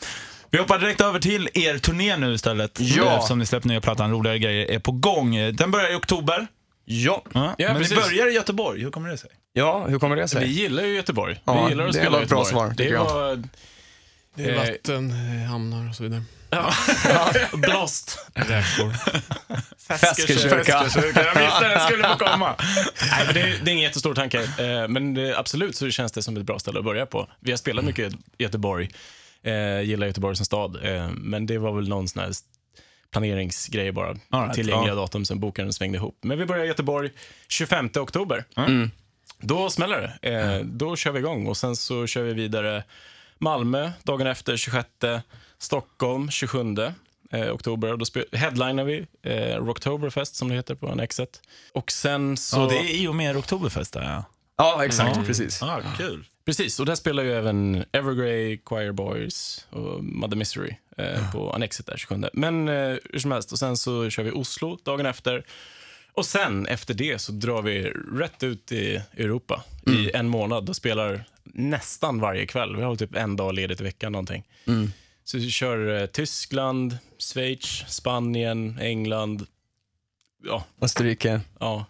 Vi 0.51 0.59
hoppar 0.59 0.79
direkt 0.79 1.01
över 1.01 1.21
till 1.21 1.49
er 1.55 1.79
turné 1.79 2.17
nu 2.17 2.35
istället. 2.35 2.81
Ja. 2.81 3.17
Eftersom 3.17 3.39
ni 3.39 3.47
släppt 3.47 3.65
nya 3.65 3.81
plattan, 3.81 4.11
roligare 4.11 4.39
grejer 4.39 4.71
är 4.71 4.79
på 4.79 4.93
gång. 4.93 5.35
Den 5.53 5.71
börjar 5.71 5.93
i 5.93 5.95
oktober. 5.95 6.47
Ja. 6.85 7.23
Ja. 7.35 7.55
Ja, 7.59 7.69
men 7.69 7.77
precis. 7.77 7.97
ni 7.97 8.03
börjar 8.03 8.27
i 8.31 8.33
Göteborg. 8.35 8.83
Hur 8.83 8.91
kommer 8.91 9.09
det 9.09 9.19
sig? 9.19 9.31
Ja, 9.53 9.87
hur 9.87 9.99
kommer 9.99 10.17
det 10.17 10.23
Vi 10.23 10.29
sig? 10.29 10.49
gillar 10.53 10.83
ju 10.83 10.95
Göteborg. 10.95 11.41
Ja, 11.45 11.65
vi 11.65 11.69
gillar 11.71 11.87
att 11.87 11.93
det 11.93 11.99
spela 11.99 12.21
i 12.21 12.23
ett 12.23 12.29
bra 12.29 12.39
Göteborg. 12.39 12.75
svar, 12.75 12.75
Det 12.77 12.97
var 12.97 13.43
Det 14.35 14.45
är 14.45 14.53
Eh, 14.55 14.57
vatten, 14.59 15.11
eh, 15.11 15.49
hamnar 15.51 15.89
och 15.89 15.95
så 15.97 16.03
vidare. 16.03 16.23
blåst. 17.53 18.27
Räkor. 18.35 18.93
Feskekyrka. 19.79 20.83
Feskekyrka. 20.85 21.25
Jag 21.25 21.45
visste 21.45 21.69
den 21.69 21.81
skulle 21.81 22.09
få 22.09 22.17
komma. 22.19 22.55
Nej, 23.11 23.23
men 23.27 23.35
det, 23.35 23.41
är, 23.41 23.47
det 23.65 23.71
är 23.71 23.73
ingen 23.73 23.83
jättestor 23.85 24.15
tanke. 24.15 24.41
Eh, 24.43 24.89
Men 24.89 25.15
det, 25.15 25.39
absolut 25.39 25.77
så 25.77 25.91
känns 25.91 26.13
det 26.13 26.23
som 26.23 26.37
ett 26.37 26.43
bra 26.43 26.59
ställe 26.59 26.79
att 26.79 26.85
börja 26.85 27.07
på. 27.07 27.29
Vi 27.41 27.51
har 27.53 27.57
spelat 27.59 27.85
mycket 27.85 28.13
i 28.13 28.17
Göteborg. 28.39 28.91
Eh, 29.43 29.81
gillar 29.81 30.07
Göteborg 30.07 30.37
som 30.37 30.47
stad. 30.47 30.79
Eh, 30.85 31.09
men 31.11 31.47
det 31.47 31.59
var 31.59 31.73
väl 31.73 31.89
någon 31.89 32.09
sån 32.09 32.23
här 32.23 32.33
planeringsgrej 33.15 33.93
bara. 33.93 34.09
Right, 34.09 34.55
Tillgängliga 34.55 34.93
ja. 34.93 34.95
datum 34.95 35.25
sen 35.25 35.41
bokaren 35.41 35.73
svängde 35.73 35.99
ihop. 35.99 36.19
Men 36.23 36.39
vi 36.39 36.47
börjar 36.47 36.65
i 36.65 36.69
Göteborg 36.69 37.11
25 37.49 37.91
oktober. 37.99 38.45
Mm. 38.57 38.91
Då 39.41 39.71
smäller 39.71 40.17
det. 40.21 40.31
Eh, 40.31 40.61
då 40.61 40.97
kör 40.97 41.13
vi 41.13 41.19
igång 41.19 41.47
och 41.47 41.57
sen 41.57 41.77
så 41.77 42.07
kör 42.07 42.23
vi 42.23 42.33
vidare 42.33 42.85
Malmö 43.39 43.91
dagen 44.03 44.27
efter 44.27 44.57
26. 44.57 44.89
Stockholm 45.59 46.31
27 46.31 46.77
eh, 47.31 47.55
oktober. 47.55 47.93
Och 47.93 47.99
då 47.99 48.05
headlinar 48.33 48.85
vi 48.85 49.07
eh, 49.23 49.57
Rocktoberfest 49.57 50.37
som 50.37 50.49
det 50.49 50.55
heter 50.55 50.75
på 50.75 50.89
Annexet. 50.89 51.41
Och 51.73 51.93
sen 51.93 52.37
så... 52.37 52.57
Så 52.57 52.69
det 52.69 52.79
är 52.79 52.95
i 52.95 53.09
och 53.09 53.15
med 53.15 53.37
Oktoberfest 53.37 53.93
där, 53.93 54.03
ja. 54.03 54.25
Ja, 54.57 54.85
exakt. 54.85 55.17
Ja. 55.17 55.23
Precis. 55.27 55.63
Ah, 55.63 55.81
kul. 55.99 56.25
Precis, 56.45 56.81
och 56.81 56.87
där 56.87 56.95
spelar 56.95 57.23
ju 57.23 57.33
även 57.33 57.85
Evergrey, 57.93 58.59
Choir 58.65 58.93
Boys 58.93 59.67
och 59.71 60.05
Mother 60.05 60.37
Mystery 60.37 60.77
eh, 60.97 61.33
på 61.33 61.53
Annexet 61.53 61.87
där 61.87 61.97
27. 61.97 62.25
Men 62.33 62.69
eh, 62.69 62.97
hur 63.13 63.19
som 63.19 63.33
helst, 63.33 63.53
och 63.53 63.59
sen 63.59 63.77
så 63.77 64.11
kör 64.11 64.23
vi 64.23 64.31
Oslo 64.31 64.79
dagen 64.85 65.07
efter. 65.07 65.45
Och 66.13 66.27
sen 66.27 66.67
efter 66.67 66.95
det 66.95 67.19
så 67.19 67.33
drar 67.33 67.63
vi 67.63 67.91
rätt 68.13 68.43
ut 68.43 68.73
i 68.73 69.03
Europa 69.17 69.65
i 69.87 70.11
en 70.17 70.29
månad 70.29 70.69
och 70.69 70.77
spelar 70.77 71.25
nästan 71.45 72.21
varje 72.21 72.47
kväll. 72.47 72.77
Vi 72.77 72.83
har 72.83 72.97
typ 72.97 73.15
en 73.15 73.37
dag 73.37 73.55
ledigt 73.55 73.81
i 73.81 73.85
veckan 73.85 74.13
någonting. 74.13 74.45
Så 75.25 75.39
vi 75.39 75.51
kör 75.51 76.01
eh, 76.01 76.07
Tyskland, 76.07 76.99
Schweiz, 77.19 77.85
Spanien, 77.89 78.79
England. 78.81 79.47
Ja, 80.45 80.65
Österrike. 80.81 81.41
ja. 81.61 81.87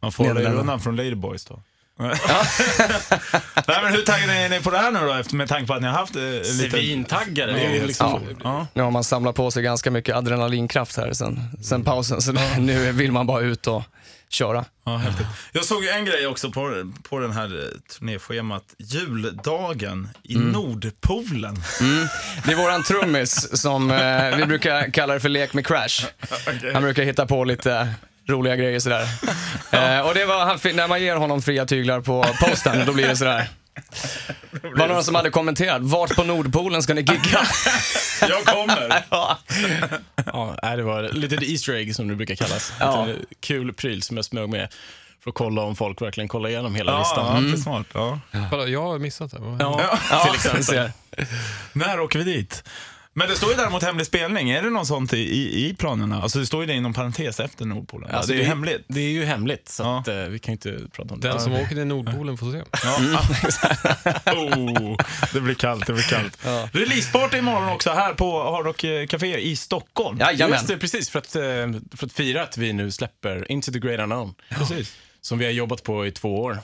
Man 0.00 0.12
får 0.12 0.24
rundan 0.34 0.80
från 0.80 0.96
Ladyboys 0.96 1.44
då. 1.44 1.62
Nej, 3.68 3.78
men 3.82 3.92
hur 3.92 4.02
taggade 4.02 4.32
är 4.32 4.48
ni 4.48 4.60
på 4.60 4.70
det 4.70 4.78
här 4.78 4.90
nu 4.90 4.98
då, 4.98 5.12
efter, 5.12 5.36
med 5.36 5.48
tanke 5.48 5.66
på 5.66 5.74
att 5.74 5.80
ni 5.80 5.86
har 5.88 5.94
haft 5.94 6.16
eh, 6.16 6.22
lite... 6.22 6.70
Svintaggade. 6.70 7.52
Det 7.52 7.60
är 7.60 7.74
ju 7.74 7.86
liksom, 7.86 8.22
Ja. 8.44 8.66
Nu 8.74 8.82
har 8.82 8.90
man 8.90 9.04
samlat 9.04 9.34
på 9.34 9.50
sig 9.50 9.62
ganska 9.62 9.90
mycket 9.90 10.16
adrenalinkraft 10.16 10.96
här 10.96 11.12
sen, 11.12 11.40
sen 11.62 11.84
pausen, 11.84 12.22
så 12.22 12.32
nu 12.58 12.92
vill 12.92 13.12
man 13.12 13.26
bara 13.26 13.40
ut 13.40 13.66
och 13.66 13.82
köra. 14.28 14.64
Ja, 14.84 14.96
häftigt. 14.96 15.26
Jag 15.52 15.64
såg 15.64 15.84
ju 15.84 15.88
en 15.90 16.04
grej 16.04 16.26
också 16.26 16.50
på, 16.50 16.92
på 17.08 17.18
den 17.18 17.32
här 17.32 17.44
eh, 17.44 17.80
turnéschemat. 17.92 18.64
Juldagen 18.78 20.08
i 20.22 20.36
Nordpolen. 20.36 21.62
Det 22.44 22.52
är 22.52 22.56
våran 22.56 22.82
trummis 22.82 23.60
som 23.60 23.90
eh, 23.90 24.36
vi 24.36 24.44
brukar 24.46 24.90
kalla 24.90 25.14
det 25.14 25.20
för 25.20 25.28
lek 25.28 25.54
med 25.54 25.66
Crash. 25.66 26.06
Han 26.72 26.82
brukar 26.82 27.02
hitta 27.02 27.26
på 27.26 27.44
lite 27.44 27.88
roliga 28.28 28.56
grejer 28.56 28.80
sådär. 28.80 29.08
Eh, 29.70 30.00
och 30.00 30.14
det 30.14 30.24
var, 30.24 30.72
när 30.72 30.88
man 30.88 31.02
ger 31.02 31.16
honom 31.16 31.42
fria 31.42 31.66
tyglar 31.66 32.00
på 32.00 32.24
posten, 32.40 32.86
då 32.86 32.92
blir 32.92 33.08
det 33.08 33.16
sådär. 33.16 33.48
Det 34.62 34.68
var 34.78 34.88
några 34.88 35.02
som 35.02 35.14
hade 35.14 35.30
kommenterat, 35.30 35.82
vart 35.82 36.16
på 36.16 36.24
Nordpolen 36.24 36.82
ska 36.82 36.94
ni 36.94 37.00
gigga? 37.00 37.40
Jag 38.28 38.44
kommer. 38.44 39.04
ja. 39.10 39.38
Ja, 40.62 40.76
det 40.76 40.82
var 40.82 41.02
lite 41.02 41.36
Easter 41.52 41.74
egg 41.74 41.94
som 41.96 42.08
det 42.08 42.14
brukar 42.14 42.34
kallas. 42.34 42.72
Ja. 42.80 43.04
Lite 43.06 43.18
kul 43.40 43.72
pryl 43.72 44.02
som 44.02 44.16
jag 44.16 44.24
smög 44.24 44.48
med 44.48 44.68
för 45.22 45.30
att 45.30 45.34
kolla 45.34 45.62
om 45.62 45.76
folk 45.76 46.02
verkligen 46.02 46.28
kollar 46.28 46.48
igenom 46.50 46.74
hela 46.74 46.98
listan. 46.98 47.26
Ja, 47.26 47.42
ja, 47.42 47.50
för 47.50 47.62
smart. 47.62 47.86
Ja. 47.92 48.20
Kolla, 48.50 48.66
jag 48.66 48.82
har 48.82 48.98
missat 48.98 49.30
det. 49.30 49.38
Ja, 49.60 49.98
Ja, 50.10 50.24
till 50.24 50.34
exempel. 50.34 50.90
När 51.72 52.00
åker 52.00 52.18
vi 52.18 52.24
dit? 52.24 52.64
Men 53.18 53.28
det 53.28 53.36
står 53.36 53.50
ju 53.50 53.56
däremot 53.56 53.82
hemlig 53.82 54.06
spelning. 54.06 54.50
Är 54.50 54.62
det 54.62 54.70
något 54.70 54.86
sånt 54.86 55.12
i, 55.12 55.18
i, 55.18 55.66
i 55.68 55.74
planerna? 55.74 56.22
Alltså 56.22 56.38
det 56.38 56.46
står 56.46 56.60
ju 56.60 56.66
det 56.66 56.72
inom 56.74 56.94
parentes 56.94 57.40
efter 57.40 57.64
Nordpolen. 57.64 58.10
Alltså, 58.10 58.32
det 58.32 58.38
är 58.38 58.40
ju 58.40 58.44
hemligt. 58.48 58.84
Det 58.88 59.00
är 59.00 59.10
ju 59.10 59.24
hemligt, 59.24 59.68
så 59.68 59.82
Ja. 59.82 59.98
att, 60.00 60.08
eh, 60.08 60.14
vi 60.14 60.38
kan 60.38 60.52
ju 60.52 60.54
inte 60.54 60.88
prata 60.92 61.14
om 61.14 61.20
det. 61.20 61.28
Den 61.28 61.40
som 61.40 61.52
åker 61.52 61.68
till 61.68 61.84
Nordpolen 61.86 62.38
får 62.38 62.52
se. 62.52 62.58
Oh, 64.36 64.96
det 65.32 65.40
blir 65.40 65.54
kallt, 65.54 65.86
det 65.86 65.92
blir 65.92 66.02
kallt. 66.02 66.38
Releaseparty 66.74 67.38
imorgon 67.38 67.68
också 67.68 67.90
här 67.90 68.14
på 68.14 68.42
Hard 68.50 68.66
Rock 68.66 68.84
Café 69.10 69.38
i 69.40 69.56
Stockholm. 69.56 70.18
Jajamän. 70.18 70.54
Just 70.56 70.68
det, 70.68 70.78
precis. 70.78 71.10
För 71.10 71.18
att, 71.18 71.36
eh, 71.36 71.42
för 71.96 72.06
att 72.06 72.12
fira 72.12 72.42
att 72.42 72.56
vi 72.58 72.72
nu 72.72 72.90
släpper 72.90 73.52
Into 73.52 73.72
the 73.72 73.78
Great 73.78 74.00
Unknown. 74.00 74.34
Precis. 74.50 74.96
Som 75.20 75.38
vi 75.38 75.44
har 75.44 75.52
jobbat 75.52 75.82
på 75.82 76.06
i 76.06 76.10
två 76.10 76.40
år. 76.40 76.58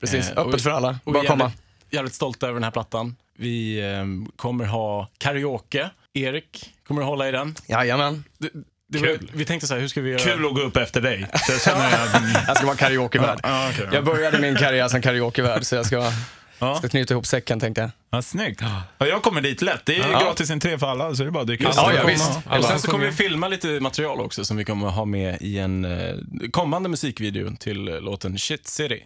Precis, 0.00 0.30
Eh, 0.30 0.36
och- 0.38 0.48
öppet 0.48 0.62
för 0.62 0.70
alla. 0.70 0.98
Bara 1.04 1.14
jävligt, 1.14 1.30
komma. 1.30 1.52
jävligt 1.90 2.14
stolta 2.14 2.46
över 2.46 2.54
den 2.54 2.64
här 2.64 2.70
plattan. 2.70 3.16
Vi 3.38 3.78
eh, 3.92 4.04
kommer 4.36 4.64
ha 4.64 5.08
karaoke. 5.18 5.90
Erik 6.14 6.72
kommer 6.86 7.00
att 7.02 7.08
hålla 7.08 7.28
i 7.28 7.32
den. 7.32 7.54
Jajamän. 7.66 8.24
Det, 8.38 8.50
det 8.88 8.98
var, 8.98 9.06
Kul. 9.06 9.30
vi 9.34 9.44
tänkte 9.44 9.66
så 9.66 9.74
här, 9.74 9.80
hur 9.80 9.88
ska 9.88 10.00
vi 10.00 10.10
göra? 10.10 10.18
Kul 10.20 10.46
att 10.46 10.54
gå 10.54 10.60
upp 10.60 10.76
efter 10.76 11.00
dig. 11.00 11.26
Så 11.46 11.52
jag 11.52 11.62
känner 11.62 11.86
att... 11.86 12.44
Jag 12.48 12.56
ska 12.56 12.66
vara 12.66 12.76
karaokevärd. 12.76 13.40
Ja, 13.42 13.68
okej, 13.72 13.84
ja. 13.88 13.94
Jag 13.94 14.04
började 14.04 14.38
min 14.38 14.56
karriär 14.56 14.88
som 14.88 15.02
karaokevärd, 15.02 15.64
så 15.64 15.74
jag 15.76 15.86
ska, 15.86 16.12
Ja. 16.58 16.74
ska 16.78 16.88
knyta 16.88 17.14
ihop 17.14 17.26
säcken 17.26 17.60
tänkte 17.60 17.80
jag. 17.80 17.90
Ja, 18.10 18.22
snyggt. 18.22 18.60
Ja, 18.98 19.06
jag 19.06 19.22
kommer 19.22 19.40
dit 19.40 19.62
lätt. 19.62 19.86
Det 19.86 19.96
är 19.96 20.10
Ja. 20.12 20.20
gratis 20.20 20.50
entré 20.50 20.78
för 20.78 20.86
alla, 20.86 21.14
så 21.14 21.22
det 21.22 21.28
är 21.28 21.30
bara 21.30 21.40
att 21.40 21.46
dyka. 21.46 21.72
Ja, 21.76 22.02
visst. 22.06 22.30
Och 22.58 22.64
sen 22.64 22.80
så 22.80 22.90
kommer 22.90 23.06
vi 23.06 23.12
filma 23.12 23.48
lite 23.48 23.66
material 23.80 24.20
också 24.20 24.44
som 24.44 24.56
vi 24.56 24.64
kommer 24.64 24.88
ha 24.88 25.04
med 25.04 25.36
i 25.40 25.58
en 25.58 25.84
eh, 25.84 26.14
kommande 26.50 26.88
musikvideo 26.88 27.56
till 27.60 27.88
eh, 27.88 28.00
låten 28.00 28.38
Shit 28.38 28.68
City. 28.68 29.04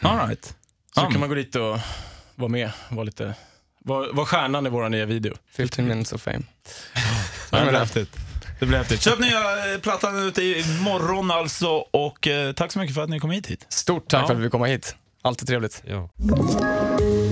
All 0.00 0.28
right. 0.28 0.44
Så 0.44 0.54
Ja, 1.00 1.10
kan 1.10 1.20
man 1.20 1.28
gå 1.28 1.34
dit 1.34 1.56
och 1.56 1.78
vara 2.34 2.48
med, 2.48 2.70
vara 2.88 3.04
lite, 3.04 3.34
vara, 3.86 4.12
vara 4.12 4.26
stjärnan 4.26 4.66
i 4.66 4.70
vår 4.70 4.88
nya 4.88 5.06
video. 5.06 5.34
15 5.56 5.88
minutes 5.88 6.12
of 6.12 6.22
fame. 6.22 6.42
Ja, 7.50 7.58
det 7.58 7.70
är 7.70 7.72
häftigt. 7.80 8.16
Det 8.60 8.66
blir 8.66 8.78
häftigt. 8.78 9.02
Köp 9.02 9.18
nya 9.18 9.72
eh, 9.74 9.80
plattan 9.80 10.16
ute 10.28 10.42
imorgon 10.42 11.30
alltså 11.30 11.68
och 11.76 12.26
eh, 12.28 12.52
tack 12.52 12.72
så 12.72 12.78
mycket 12.78 12.94
för 12.94 13.02
att 13.02 13.10
ni 13.10 13.20
kom 13.20 13.30
hit 13.30 13.46
hit. 13.46 13.66
Stort 13.68 14.08
tack 14.08 14.22
Ja. 14.22 14.26
för 14.26 14.34
att 14.34 14.40
vi 14.40 14.44
fick 14.44 14.52
komma 14.52 14.66
hit. 14.66 14.96
Alltid 15.22 15.48
trevligt. 15.48 15.82
Ja. 15.86 16.08